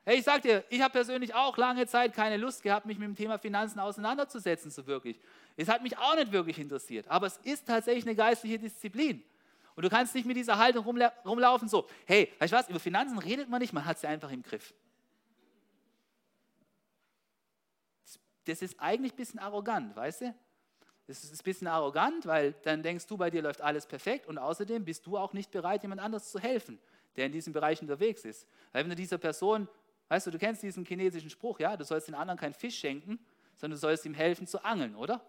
[0.06, 3.08] Hey, ich sag dir, ich habe persönlich auch lange Zeit keine Lust gehabt, mich mit
[3.08, 5.18] dem Thema Finanzen auseinanderzusetzen, so wirklich.
[5.56, 9.24] Es hat mich auch nicht wirklich interessiert, aber es ist tatsächlich eine geistliche Disziplin.
[9.74, 13.18] Und du kannst nicht mit dieser Haltung rumlaufen, so, hey, weißt du was, über Finanzen
[13.18, 14.74] redet man nicht, man hat sie einfach im Griff.
[18.44, 20.34] Das ist eigentlich ein bisschen arrogant, weißt du?
[21.06, 24.36] Das ist ein bisschen arrogant, weil dann denkst du, bei dir läuft alles perfekt und
[24.36, 26.78] außerdem bist du auch nicht bereit, jemand anders zu helfen
[27.16, 28.46] der in diesem Bereich unterwegs ist.
[28.72, 29.68] Weil wenn du dieser Person,
[30.14, 33.18] weißt du, du kennst diesen chinesischen Spruch, ja, du sollst den anderen keinen Fisch schenken,
[33.56, 35.20] sondern du sollst ihm helfen zu angeln, oder?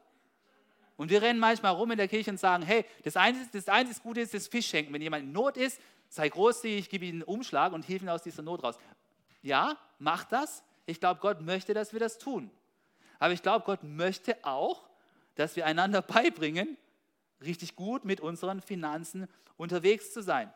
[0.95, 3.99] Und wir rennen manchmal rum in der Kirche und sagen, hey, das einzige, das einzige
[4.01, 4.93] Gute ist das Fisch schenken.
[4.93, 8.21] Wenn jemand in Not ist, sei großzügig, gib ihm einen Umschlag und hilf ihm aus
[8.21, 8.77] dieser Not raus.
[9.41, 10.63] Ja, mach das.
[10.85, 12.51] Ich glaube, Gott möchte, dass wir das tun.
[13.17, 14.87] Aber ich glaube, Gott möchte auch,
[15.33, 16.77] dass wir einander beibringen,
[17.43, 19.27] richtig gut mit unseren Finanzen
[19.57, 20.53] unterwegs zu sein.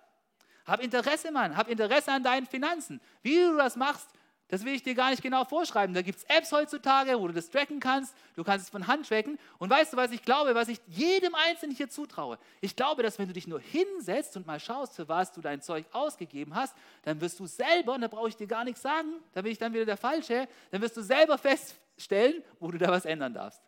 [0.69, 1.57] Hab Interesse, Mann.
[1.57, 3.01] Hab Interesse an deinen Finanzen.
[3.23, 4.07] Wie du das machst,
[4.49, 5.93] Das will ich dir gar nicht genau vorschreiben.
[5.93, 8.15] Da gibt es Apps heutzutage, wo du das tracken kannst.
[8.35, 9.37] Du kannst es von Hand tracken.
[9.59, 12.39] Und weißt du, was ich glaube, was ich jedem Einzelnen hier zutraue?
[12.59, 15.61] Ich glaube, dass wenn du dich nur hinsetzt und mal schaust, für was du dein
[15.61, 19.13] Zeug ausgegeben hast, dann wirst du selber, und da brauche ich dir gar nichts sagen,
[19.33, 22.89] da bin ich dann wieder der Falsche, dann wirst du selber feststellen, wo du da
[22.89, 23.61] was ändern darfst.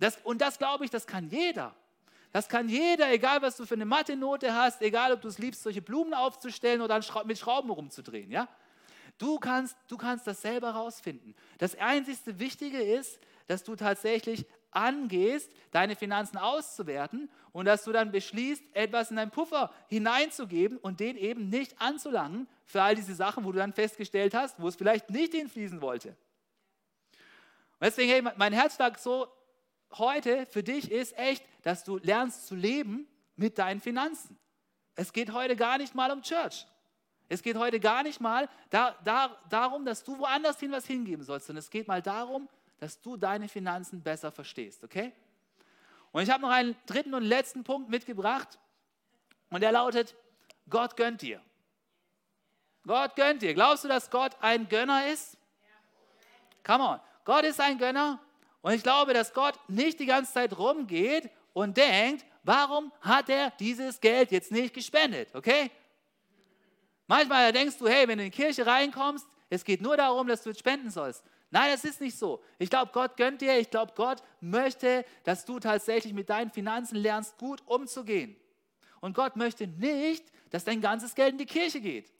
[0.00, 1.76] Das, und das glaube ich, das kann jeder.
[2.32, 5.62] Das kann jeder, egal was du für eine Mathe-Note hast, egal ob du es liebst,
[5.62, 8.32] solche Blumen aufzustellen oder mit Schrauben rumzudrehen.
[8.32, 8.48] Ja?
[9.18, 11.34] Du kannst, du kannst das selber rausfinden.
[11.58, 18.10] Das einzigste Wichtige ist, dass du tatsächlich angehst, deine Finanzen auszuwerten und dass du dann
[18.10, 23.44] beschließt, etwas in deinen Puffer hineinzugeben und den eben nicht anzulangen für all diese Sachen,
[23.44, 26.08] wo du dann festgestellt hast, wo es vielleicht nicht hinfließen wollte.
[26.08, 29.28] Und deswegen, hey, mein Herzschlag so
[29.92, 33.06] heute für dich ist echt, dass du lernst zu leben
[33.36, 34.38] mit deinen Finanzen.
[34.96, 36.66] Es geht heute gar nicht mal um Church.
[37.34, 41.24] Es geht heute gar nicht mal da, da, darum, dass du woanders hin was hingeben
[41.24, 45.12] sollst, sondern es geht mal darum, dass du deine Finanzen besser verstehst, okay?
[46.12, 48.58] Und ich habe noch einen dritten und letzten Punkt mitgebracht
[49.50, 50.14] und der lautet,
[50.70, 51.40] Gott gönnt dir.
[52.86, 53.52] Gott gönnt dir.
[53.52, 55.36] Glaubst du, dass Gott ein Gönner ist?
[56.64, 57.00] Come on.
[57.24, 58.20] Gott ist ein Gönner
[58.62, 63.50] und ich glaube, dass Gott nicht die ganze Zeit rumgeht und denkt, warum hat er
[63.58, 65.70] dieses Geld jetzt nicht gespendet, okay?
[67.06, 70.42] Manchmal denkst du, hey, wenn du in die Kirche reinkommst, es geht nur darum, dass
[70.42, 71.24] du jetzt spenden sollst.
[71.50, 72.42] Nein, das ist nicht so.
[72.58, 73.58] Ich glaube, Gott gönnt dir.
[73.58, 78.36] Ich glaube, Gott möchte, dass du tatsächlich mit deinen Finanzen lernst, gut umzugehen.
[79.00, 82.12] Und Gott möchte nicht, dass dein ganzes Geld in die Kirche geht.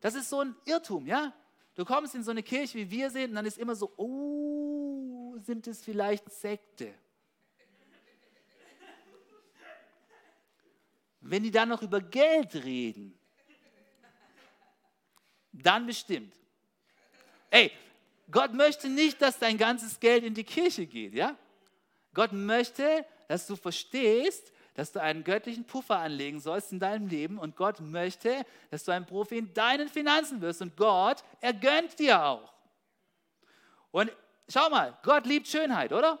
[0.00, 1.34] Das ist so ein Irrtum, ja?
[1.74, 5.36] Du kommst in so eine Kirche, wie wir sind, und dann ist immer so, oh,
[5.38, 6.94] sind es vielleicht Sekte?
[11.20, 13.19] Wenn die dann noch über Geld reden,
[15.52, 16.34] dann bestimmt.
[17.50, 17.72] Ey,
[18.30, 21.36] Gott möchte nicht, dass dein ganzes Geld in die Kirche geht, ja?
[22.14, 27.38] Gott möchte, dass du verstehst, dass du einen göttlichen Puffer anlegen sollst in deinem Leben
[27.38, 31.98] und Gott möchte, dass du ein Profi in deinen Finanzen wirst und Gott, er gönnt
[31.98, 32.52] dir auch.
[33.90, 34.12] Und
[34.48, 36.18] schau mal, Gott liebt Schönheit, oder?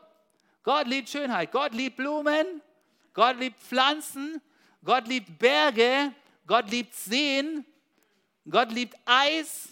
[0.62, 2.60] Gott liebt Schönheit, Gott liebt Blumen,
[3.14, 4.40] Gott liebt Pflanzen,
[4.84, 6.12] Gott liebt Berge,
[6.46, 7.64] Gott liebt Seen,
[8.48, 9.68] Gott liebt Eis.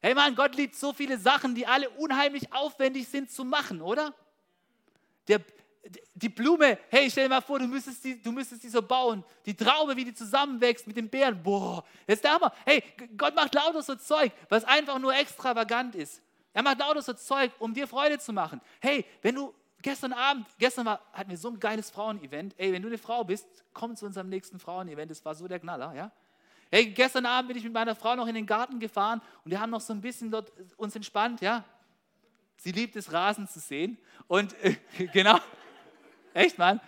[0.00, 4.12] Hey Mann, Gott liebt so viele Sachen, die alle unheimlich aufwendig sind zu machen, oder?
[5.28, 5.40] Der,
[6.14, 9.24] die Blume, hey, stell dir mal vor, du müsstest, die, du müsstest die so bauen.
[9.46, 11.40] Die Traube, wie die zusammenwächst mit den Beeren.
[11.42, 12.52] Boah, das ist der Hammer.
[12.64, 12.82] Hey,
[13.16, 16.20] Gott macht lauter so Zeug, was einfach nur extravagant ist.
[16.52, 18.60] Er macht lauter so Zeug, um dir Freude zu machen.
[18.80, 22.54] Hey, wenn du gestern Abend, gestern war, hatten wir so ein geiles Frauenevent.
[22.56, 25.10] Ey, wenn du eine Frau bist, komm zu unserem nächsten Frauenevent.
[25.10, 26.10] Das war so der Knaller, ja?
[26.70, 29.60] Hey, gestern Abend bin ich mit meiner Frau noch in den Garten gefahren und wir
[29.60, 31.64] haben noch so ein bisschen dort uns entspannt, ja?
[32.56, 33.98] Sie liebt es, Rasen zu sehen.
[34.28, 34.76] Und äh,
[35.12, 35.38] genau,
[36.32, 36.80] echt, Mann.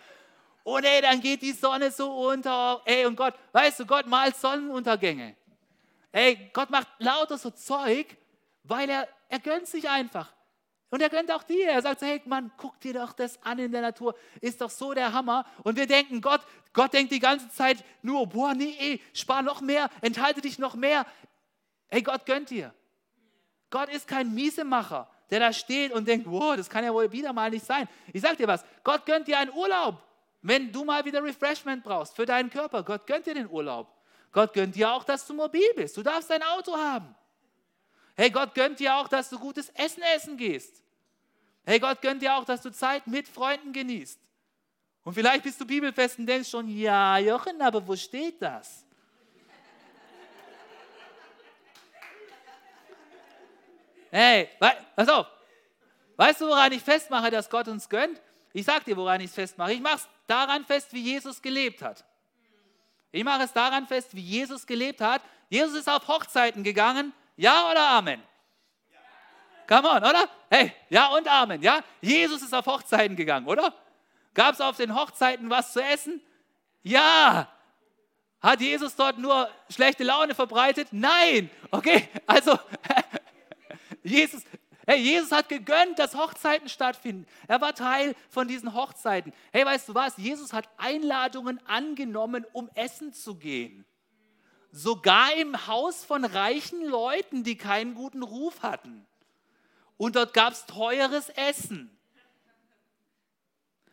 [0.63, 2.81] Und ey, dann geht die Sonne so unter.
[2.87, 5.37] Ey, und Gott, weißt du, Gott malt Sonnenuntergänge.
[6.13, 8.17] Ey, Gott macht lauter so Zeug,
[8.63, 10.33] weil er, er gönnt sich einfach.
[10.91, 11.69] Und er gönnt auch dir.
[11.71, 14.15] Er sagt so, hey Mann, guck dir doch das an in der Natur.
[14.41, 15.45] Ist doch so der Hammer.
[15.63, 16.41] Und wir denken, Gott,
[16.73, 20.75] Gott denkt die ganze Zeit nur, boah, nee, ey, spar noch mehr, enthalte dich noch
[20.75, 21.07] mehr.
[21.89, 22.73] Hey, Gott gönnt dir.
[23.71, 27.33] Gott ist kein Miesemacher, der da steht und denkt, wow, das kann ja wohl wieder
[27.33, 27.89] mal nicht sein.
[28.13, 30.01] Ich sag dir was, Gott gönnt dir einen Urlaub.
[30.43, 33.89] Wenn du mal wieder Refreshment brauchst für deinen Körper, Gott gönnt dir den Urlaub.
[34.31, 35.97] Gott gönnt dir auch, dass du mobil bist.
[35.97, 37.15] Du darfst dein Auto haben.
[38.17, 40.83] Hey, Gott gönnt dir auch, dass du gutes Essen essen gehst.
[41.65, 44.21] Hey, Gott gönnt dir auch, dass du Zeit mit Freunden genießt.
[45.03, 48.85] Und vielleicht bist du bibelfest und denkst schon, ja, Jochen, aber wo steht das?
[54.11, 54.49] Hey,
[54.95, 55.27] pass auf.
[56.17, 58.21] Weißt du, woran ich festmache, dass Gott uns gönnt?
[58.53, 59.73] Ich sag dir, woran ich es festmache.
[59.73, 62.05] Ich mache es daran fest, wie Jesus gelebt hat.
[63.11, 65.23] Ich mache es daran fest, wie Jesus gelebt hat.
[65.49, 67.13] Jesus ist auf Hochzeiten gegangen.
[67.37, 68.23] Ja oder Amen?
[69.67, 70.29] Come on, oder?
[70.51, 71.81] Hey, ja und Amen, ja?
[72.01, 73.75] Jesus ist auf Hochzeiten gegangen, oder?
[74.35, 76.21] Gab es auf den Hochzeiten was zu essen?
[76.83, 77.49] Ja.
[78.41, 80.89] Hat Jesus dort nur schlechte Laune verbreitet?
[80.91, 81.51] Nein.
[81.71, 82.59] Okay, also
[84.03, 84.43] Jesus,
[84.87, 87.27] hey, Jesus hat gegönnt, dass Hochzeiten stattfinden.
[87.49, 89.33] Er war Teil von diesen Hochzeiten.
[89.51, 90.19] Hey, weißt du was?
[90.19, 93.87] Jesus hat Einladungen angenommen, um essen zu gehen.
[94.77, 99.07] Sogar im Haus von reichen Leuten, die keinen guten Ruf hatten
[99.97, 101.91] und dort gab es teures Essen.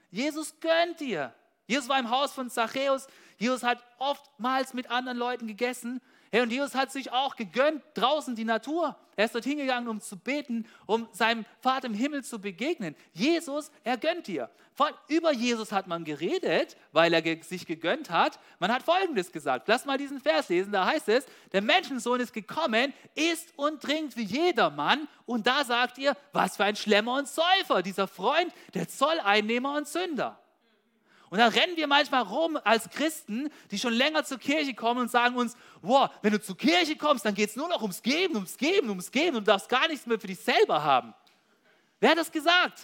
[0.09, 1.33] Jesus gönnt dir.
[1.67, 3.07] Jesus war im Haus von Zachäus.
[3.37, 6.01] Jesus hat oftmals mit anderen Leuten gegessen.
[6.33, 8.95] Hey, und Jesus hat sich auch gegönnt, draußen die Natur.
[9.17, 12.95] Er ist dorthin gegangen, um zu beten, um seinem Vater im Himmel zu begegnen.
[13.11, 14.49] Jesus, er gönnt dir.
[14.73, 18.39] Von, über Jesus hat man geredet, weil er ge sich gegönnt hat.
[18.59, 19.67] Man hat Folgendes gesagt.
[19.67, 20.71] Lass mal diesen Vers lesen.
[20.71, 25.09] Da heißt es, der Menschensohn ist gekommen, isst und trinkt wie jedermann.
[25.25, 29.87] Und da sagt ihr, was für ein Schlemmer und Säufer, dieser Freund der Zolleinnehmer und
[29.87, 30.40] Sünder.
[31.31, 35.09] Und dann rennen wir manchmal rum als Christen, die schon länger zur Kirche kommen und
[35.09, 38.35] sagen uns, wow, wenn du zur Kirche kommst, dann geht es nur noch ums Geben,
[38.35, 41.13] ums Geben, ums Geben und du darfst gar nichts mehr für dich selber haben.
[42.01, 42.81] Wer hat das gesagt?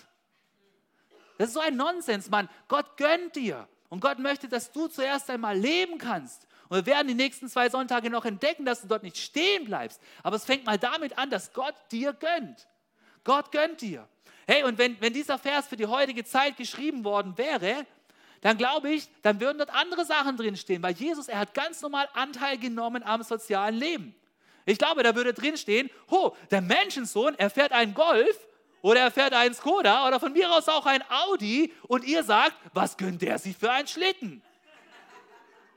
[1.38, 2.48] Das ist so ein Nonsens, Mann.
[2.70, 3.68] Gott gönnt dir.
[3.90, 6.48] Und Gott möchte, dass du zuerst einmal leben kannst.
[6.70, 10.02] Und wir werden die nächsten zwei Sonntage noch entdecken, dass du dort nicht stehen bleibst.
[10.24, 12.66] Aber es fängt mal damit an, dass Gott dir gönnt.
[13.26, 14.08] Gott gönnt dir.
[14.46, 17.86] Hey, und wenn, wenn dieser Vers für die heutige Zeit geschrieben worden wäre,
[18.48, 22.08] dann glaube ich, dann würden dort andere Sachen drinstehen, weil Jesus, er hat ganz normal
[22.14, 24.16] Anteil genommen am sozialen Leben.
[24.66, 28.40] Ich glaube, da würde drinstehen, ho, der Menschensohn, er fährt einen Golf
[28.82, 32.54] oder er fährt einen Skoda oder von mir aus auch ein Audi und ihr sagt,
[32.74, 34.42] was gönnt der sich für einen Schlitten?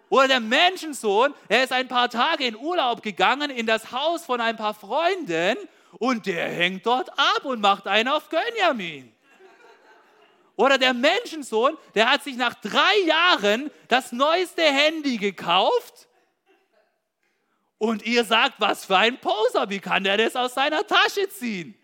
[0.09, 4.41] Oder der Menschensohn, er ist ein paar Tage in Urlaub gegangen in das Haus von
[4.41, 5.57] ein paar Freunden
[5.99, 9.13] und der hängt dort ab und macht einen auf Gönjamin.
[10.61, 16.07] Oder der Menschensohn, der hat sich nach drei Jahren das neueste Handy gekauft.
[17.79, 21.75] Und ihr sagt, was für ein Poser, wie kann der das aus seiner Tasche ziehen?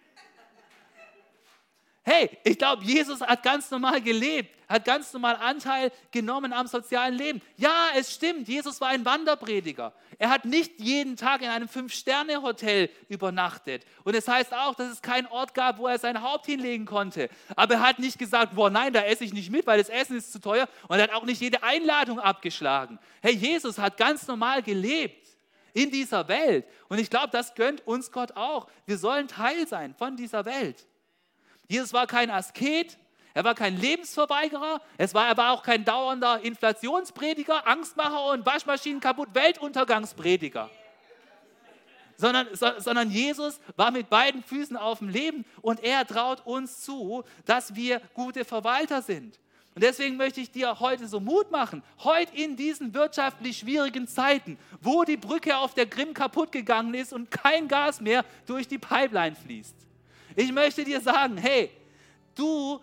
[2.03, 7.15] Hey, ich glaube, Jesus hat ganz normal gelebt, hat ganz normal Anteil genommen am sozialen
[7.15, 7.41] Leben.
[7.57, 9.93] Ja, es stimmt, Jesus war ein Wanderprediger.
[10.19, 13.85] Er hat nicht jeden Tag in einem Fünf-Sterne-Hotel übernachtet.
[14.05, 17.29] Und es heißt auch, dass es keinen Ort gab, wo er sein Haupt hinlegen konnte.
[17.55, 20.17] Aber er hat nicht gesagt, boah, nein, da esse ich nicht mit, weil das Essen
[20.17, 20.69] ist zu teuer.
[20.89, 22.99] Und er hat auch nicht jede Einladung abgeschlagen.
[23.23, 25.27] Hey, Jesus hat ganz normal gelebt
[25.75, 26.67] in dieser Welt.
[26.89, 28.67] Und ich glaube, das gönnt uns Gott auch.
[28.87, 30.87] Wir sollen Teil sein von dieser Welt.
[31.69, 32.97] Jesus war kein Asket,
[33.37, 39.29] er war kein Lebensverweigerer, es war aber auch kein dauernder Inflationsprediger, Angstmacher und Waschmaschinen kaputt
[39.35, 40.71] Weltuntergangsprediger.
[42.17, 46.81] Sondern, so, sondern Jesus war mit beiden Füßen auf dem Leben und er traut uns
[46.81, 49.39] zu, dass wir gute Verwalter sind.
[49.75, 54.59] Und deswegen möchte ich dir heute so Mut machen, heute in diesen wirtschaftlich schwierigen Zeiten,
[54.81, 58.79] wo die Brücke auf der Grimm kaputt gegangen ist und kein Gas mehr durch die
[58.79, 59.77] Pipeline fließt.
[60.37, 61.71] Ich möchte dir sagen, hey,
[62.35, 62.81] du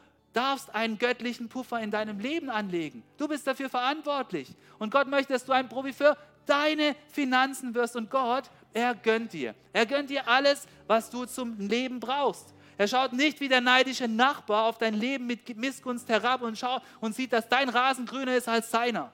[0.54, 3.04] darfst einen göttlichen Puffer in deinem Leben anlegen.
[3.18, 4.54] Du bist dafür verantwortlich.
[4.78, 7.96] Und Gott möchte, dass du ein Profi für deine Finanzen wirst.
[7.96, 9.56] Und Gott, er gönnt dir.
[9.72, 12.54] Er gönnt dir alles, was du zum Leben brauchst.
[12.78, 16.84] Er schaut nicht wie der neidische Nachbar auf dein Leben mit Missgunst herab und schaut
[17.02, 19.12] und sieht, dass dein Rasen grüner ist als seiner.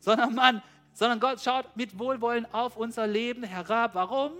[0.00, 0.62] Sondern Mann,
[0.92, 3.94] sondern Gott schaut mit Wohlwollen auf unser Leben herab.
[3.94, 4.32] Warum?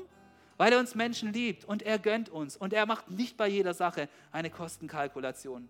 [0.63, 3.75] Weil er uns Menschen liebt und er gönnt uns und er macht nicht bei jeder
[3.75, 5.69] Sache eine Kostenkalkulation.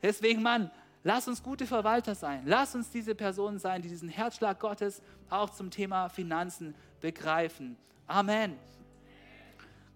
[0.00, 0.70] Deswegen, Mann,
[1.02, 2.44] lass uns gute Verwalter sein.
[2.46, 7.76] Lass uns diese Personen sein, die diesen Herzschlag Gottes auch zum Thema Finanzen begreifen.
[8.06, 8.56] Amen.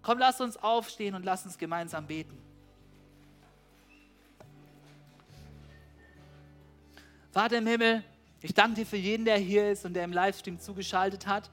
[0.01, 2.37] Komm, lass uns aufstehen und lass uns gemeinsam beten.
[7.31, 8.03] Vater im Himmel,
[8.41, 11.49] ich danke dir für jeden, der hier ist und der im Livestream zugeschaltet hat.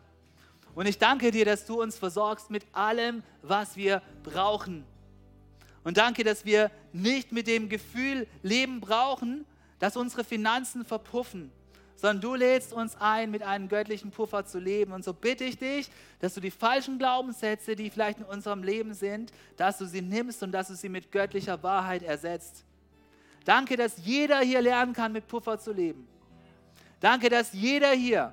[0.74, 4.84] Und ich danke dir, dass du uns versorgst mit allem, was wir brauchen.
[5.84, 9.44] Und danke, dass wir nicht mit dem Gefühl leben brauchen,
[9.78, 11.52] dass unsere Finanzen verpuffen,
[11.94, 14.92] sondern du lädst uns ein, mit einem göttlichen Puffer zu leben.
[14.92, 18.94] Und so bitte ich dich, dass du die falschen Glaubenssätze, die vielleicht in unserem Leben
[18.94, 22.64] sind, dass du sie nimmst und dass du sie mit göttlicher Wahrheit ersetzt.
[23.44, 26.08] Danke, dass jeder hier lernen kann, mit Puffer zu leben.
[27.00, 28.32] Danke, dass jeder hier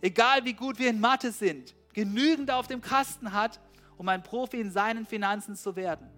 [0.00, 3.60] egal wie gut wir in Mathe sind, genügend auf dem Kasten hat,
[3.96, 6.08] um ein Profi in seinen Finanzen zu werden.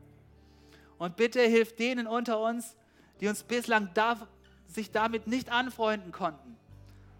[0.99, 2.77] Und bitte hilf denen unter uns,
[3.21, 4.29] die uns bislang da,
[4.67, 6.57] sich damit nicht anfreunden konnten,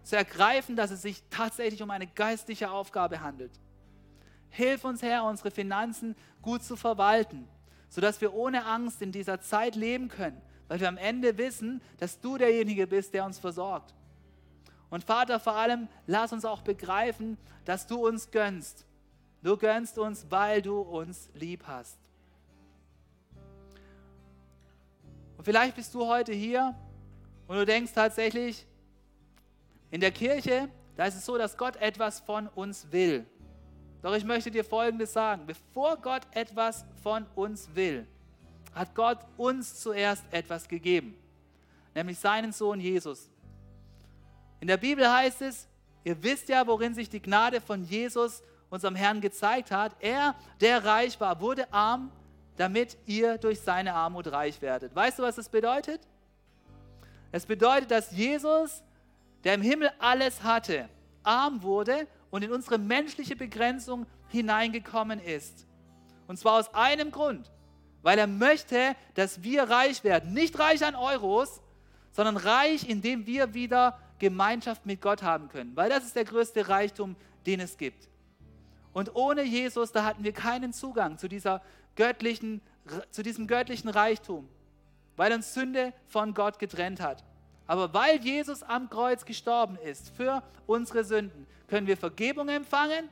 [0.03, 3.51] zu ergreifen, dass es sich tatsächlich um eine geistliche Aufgabe handelt.
[4.49, 7.47] Hilf uns, Herr, unsere Finanzen gut zu verwalten,
[7.89, 12.19] sodass wir ohne Angst in dieser Zeit leben können, weil wir am Ende wissen, dass
[12.19, 13.93] du derjenige bist, der uns versorgt.
[14.89, 18.85] Und Vater, vor allem, lass uns auch begreifen, dass du uns gönnst.
[19.43, 21.97] Du gönnst uns, weil du uns lieb hast.
[25.37, 26.75] Und vielleicht bist du heute hier
[27.47, 28.65] und du denkst tatsächlich,
[29.91, 33.25] in der Kirche, da ist es so, dass Gott etwas von uns will.
[34.01, 35.45] Doch ich möchte dir Folgendes sagen.
[35.45, 38.05] Bevor Gott etwas von uns will,
[38.73, 41.15] hat Gott uns zuerst etwas gegeben,
[41.95, 43.28] nämlich seinen Sohn Jesus.
[44.59, 45.69] In der Bibel heißt es,
[46.03, 49.95] Ihr wisst ja, worin sich die Gnade von Jesus, unserem Herrn, gezeigt hat.
[49.99, 52.11] Er, der reich war, wurde arm,
[52.57, 54.95] damit ihr durch seine Armut reich werdet.
[54.95, 56.01] Weißt du, was das bedeutet?
[57.31, 58.81] Es bedeutet, dass Jesus,
[59.43, 60.89] der im Himmel alles hatte,
[61.23, 65.67] arm wurde und in unsere menschliche Begrenzung hineingekommen ist.
[66.27, 67.51] Und zwar aus einem Grund,
[68.01, 70.33] weil er möchte, dass wir reich werden.
[70.33, 71.61] Nicht reich an Euros,
[72.11, 75.75] sondern reich, indem wir wieder Gemeinschaft mit Gott haben können.
[75.75, 77.15] Weil das ist der größte Reichtum,
[77.45, 78.09] den es gibt.
[78.93, 81.61] Und ohne Jesus, da hatten wir keinen Zugang zu, dieser
[81.95, 82.61] göttlichen,
[83.11, 84.47] zu diesem göttlichen Reichtum,
[85.15, 87.23] weil uns Sünde von Gott getrennt hat.
[87.67, 93.07] Aber weil Jesus am Kreuz gestorben ist für unsere Sünden, können wir Vergebung empfangen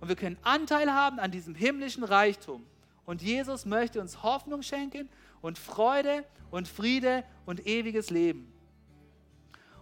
[0.00, 2.66] und wir können Anteil haben an diesem himmlischen Reichtum.
[3.06, 5.08] Und Jesus möchte uns Hoffnung schenken
[5.40, 8.53] und Freude und Friede und ewiges Leben.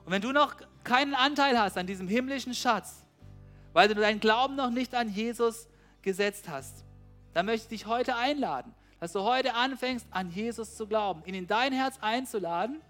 [0.04, 3.04] Und wenn du noch keinen Anteil hast an diesem himmlischen Schatz,
[3.72, 5.68] weil du deinen Glauben noch nicht an Jesus
[6.02, 6.84] gesetzt hast,
[7.34, 11.34] dann möchte ich dich heute einladen, dass du heute anfängst, an Jesus zu glauben, ihn
[11.34, 12.80] in dein Herz einzuladen,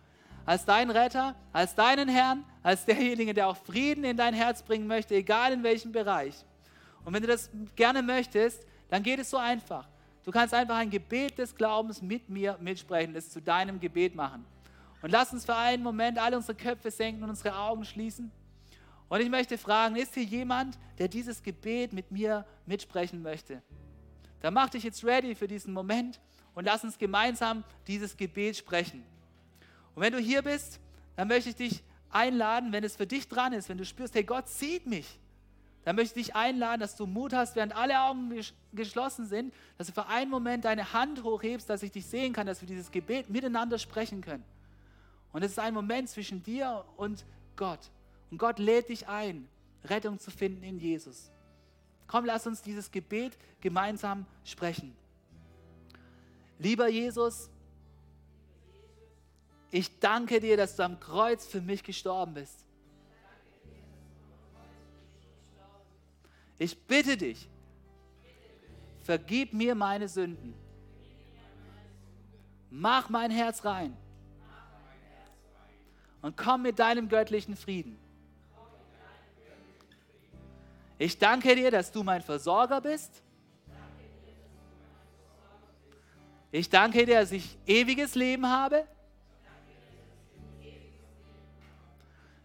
[0.45, 4.87] als dein Retter, als deinen Herrn, als derjenige, der auch Frieden in dein Herz bringen
[4.87, 6.35] möchte, egal in welchem Bereich.
[7.05, 9.89] Und wenn du das gerne möchtest, dann geht es so einfach.
[10.25, 14.45] Du kannst einfach ein Gebet des Glaubens mit mir mitsprechen, das zu deinem Gebet machen.
[15.03, 18.31] Und lass uns für einen Moment alle unsere Köpfe senken und unsere Augen schließen.
[19.09, 23.61] Und ich möchte fragen, ist hier jemand, der dieses Gebet mit mir mitsprechen möchte?
[24.41, 26.21] Dann mach dich jetzt ready für diesen Moment
[26.55, 29.05] und lass uns gemeinsam dieses Gebet sprechen.
[29.95, 30.81] Und wenn du hier bist,
[31.17, 34.25] dann möchte ich dich einladen, wenn es für dich dran ist, wenn du spürst, hey,
[34.25, 35.19] Gott sieht mich,
[35.85, 38.33] dann möchte ich dich einladen, dass du Mut hast, während alle Augen
[38.73, 42.47] geschlossen sind, dass du für einen Moment deine Hand hochhebst, dass ich dich sehen kann,
[42.47, 44.45] dass wir dieses Gebet miteinander sprechen können.
[45.33, 47.25] Und es ist ein Moment zwischen dir und
[47.57, 47.91] Gott.
[48.31, 49.49] Und Gott lädt dich ein,
[49.85, 51.31] Rettung zu finden in Jesus.
[52.07, 54.95] Komm, lass uns dieses Gebet gemeinsam sprechen.
[56.59, 57.49] Lieber Jesus,
[59.71, 62.65] ich danke dir, dass du am Kreuz für mich gestorben bist.
[66.59, 67.49] Ich bitte dich,
[69.03, 70.55] vergib mir meine Sünden.
[72.71, 73.97] Mach mein Herz rein.
[76.23, 77.99] Und komm mit deinem göttlichen Frieden.
[80.99, 83.23] Ich danke dir, dass du mein Versorger bist.
[86.53, 88.87] Ich danke dir, dass ich ewiges Leben habe.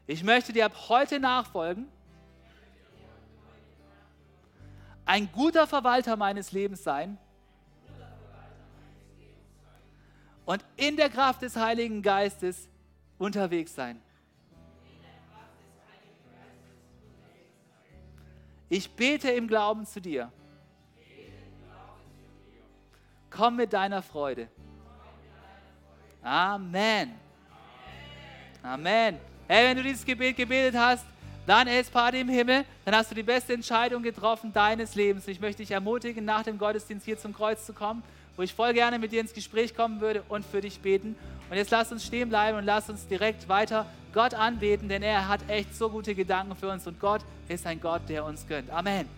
[0.08, 1.88] Ich möchte dir ab heute nachfolgen,
[5.06, 7.18] ein guter Verwalter meines Lebens sein
[10.46, 12.70] und in der Kraft des Heiligen Geistes
[13.18, 14.02] unterwegs sein.
[18.70, 20.32] Ich bete im Glauben zu dir.
[23.30, 24.50] Komm mit deiner Freude.
[26.22, 27.14] Amen.
[28.62, 29.18] Amen.
[29.48, 31.06] Hey, wenn du dieses Gebet gebetet hast,
[31.46, 35.26] dann ist Party im Himmel, dann hast du die beste Entscheidung getroffen deines Lebens.
[35.30, 38.04] Ich möchte dich ermutigen, nach dem Gottesdienst hier zum Kreuz zu kommen,
[38.38, 41.18] wo ich voll gerne mit dir ins Gespräch kommen würde und für dich beten.
[41.50, 45.28] Und jetzt lass uns stehen bleiben und lass uns direkt weiter Gott anbeten, denn er
[45.28, 48.70] hat echt so gute Gedanken für uns und Gott ist ein Gott, der uns gönnt.
[48.70, 49.10] Amen.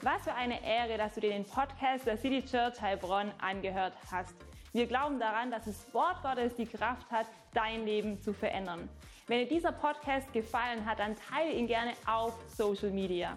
[0.00, 4.34] Was für eine Ehre, dass du dir den Podcast der City Church Heilbronn angehört hast.
[4.72, 8.88] Wir glauben daran, dass das Wort Gottes die Kraft hat, dein Leben zu verändern.
[9.28, 13.36] Wenn dir dieser Podcast gefallen hat, dann teile ihn gerne auf Social Media.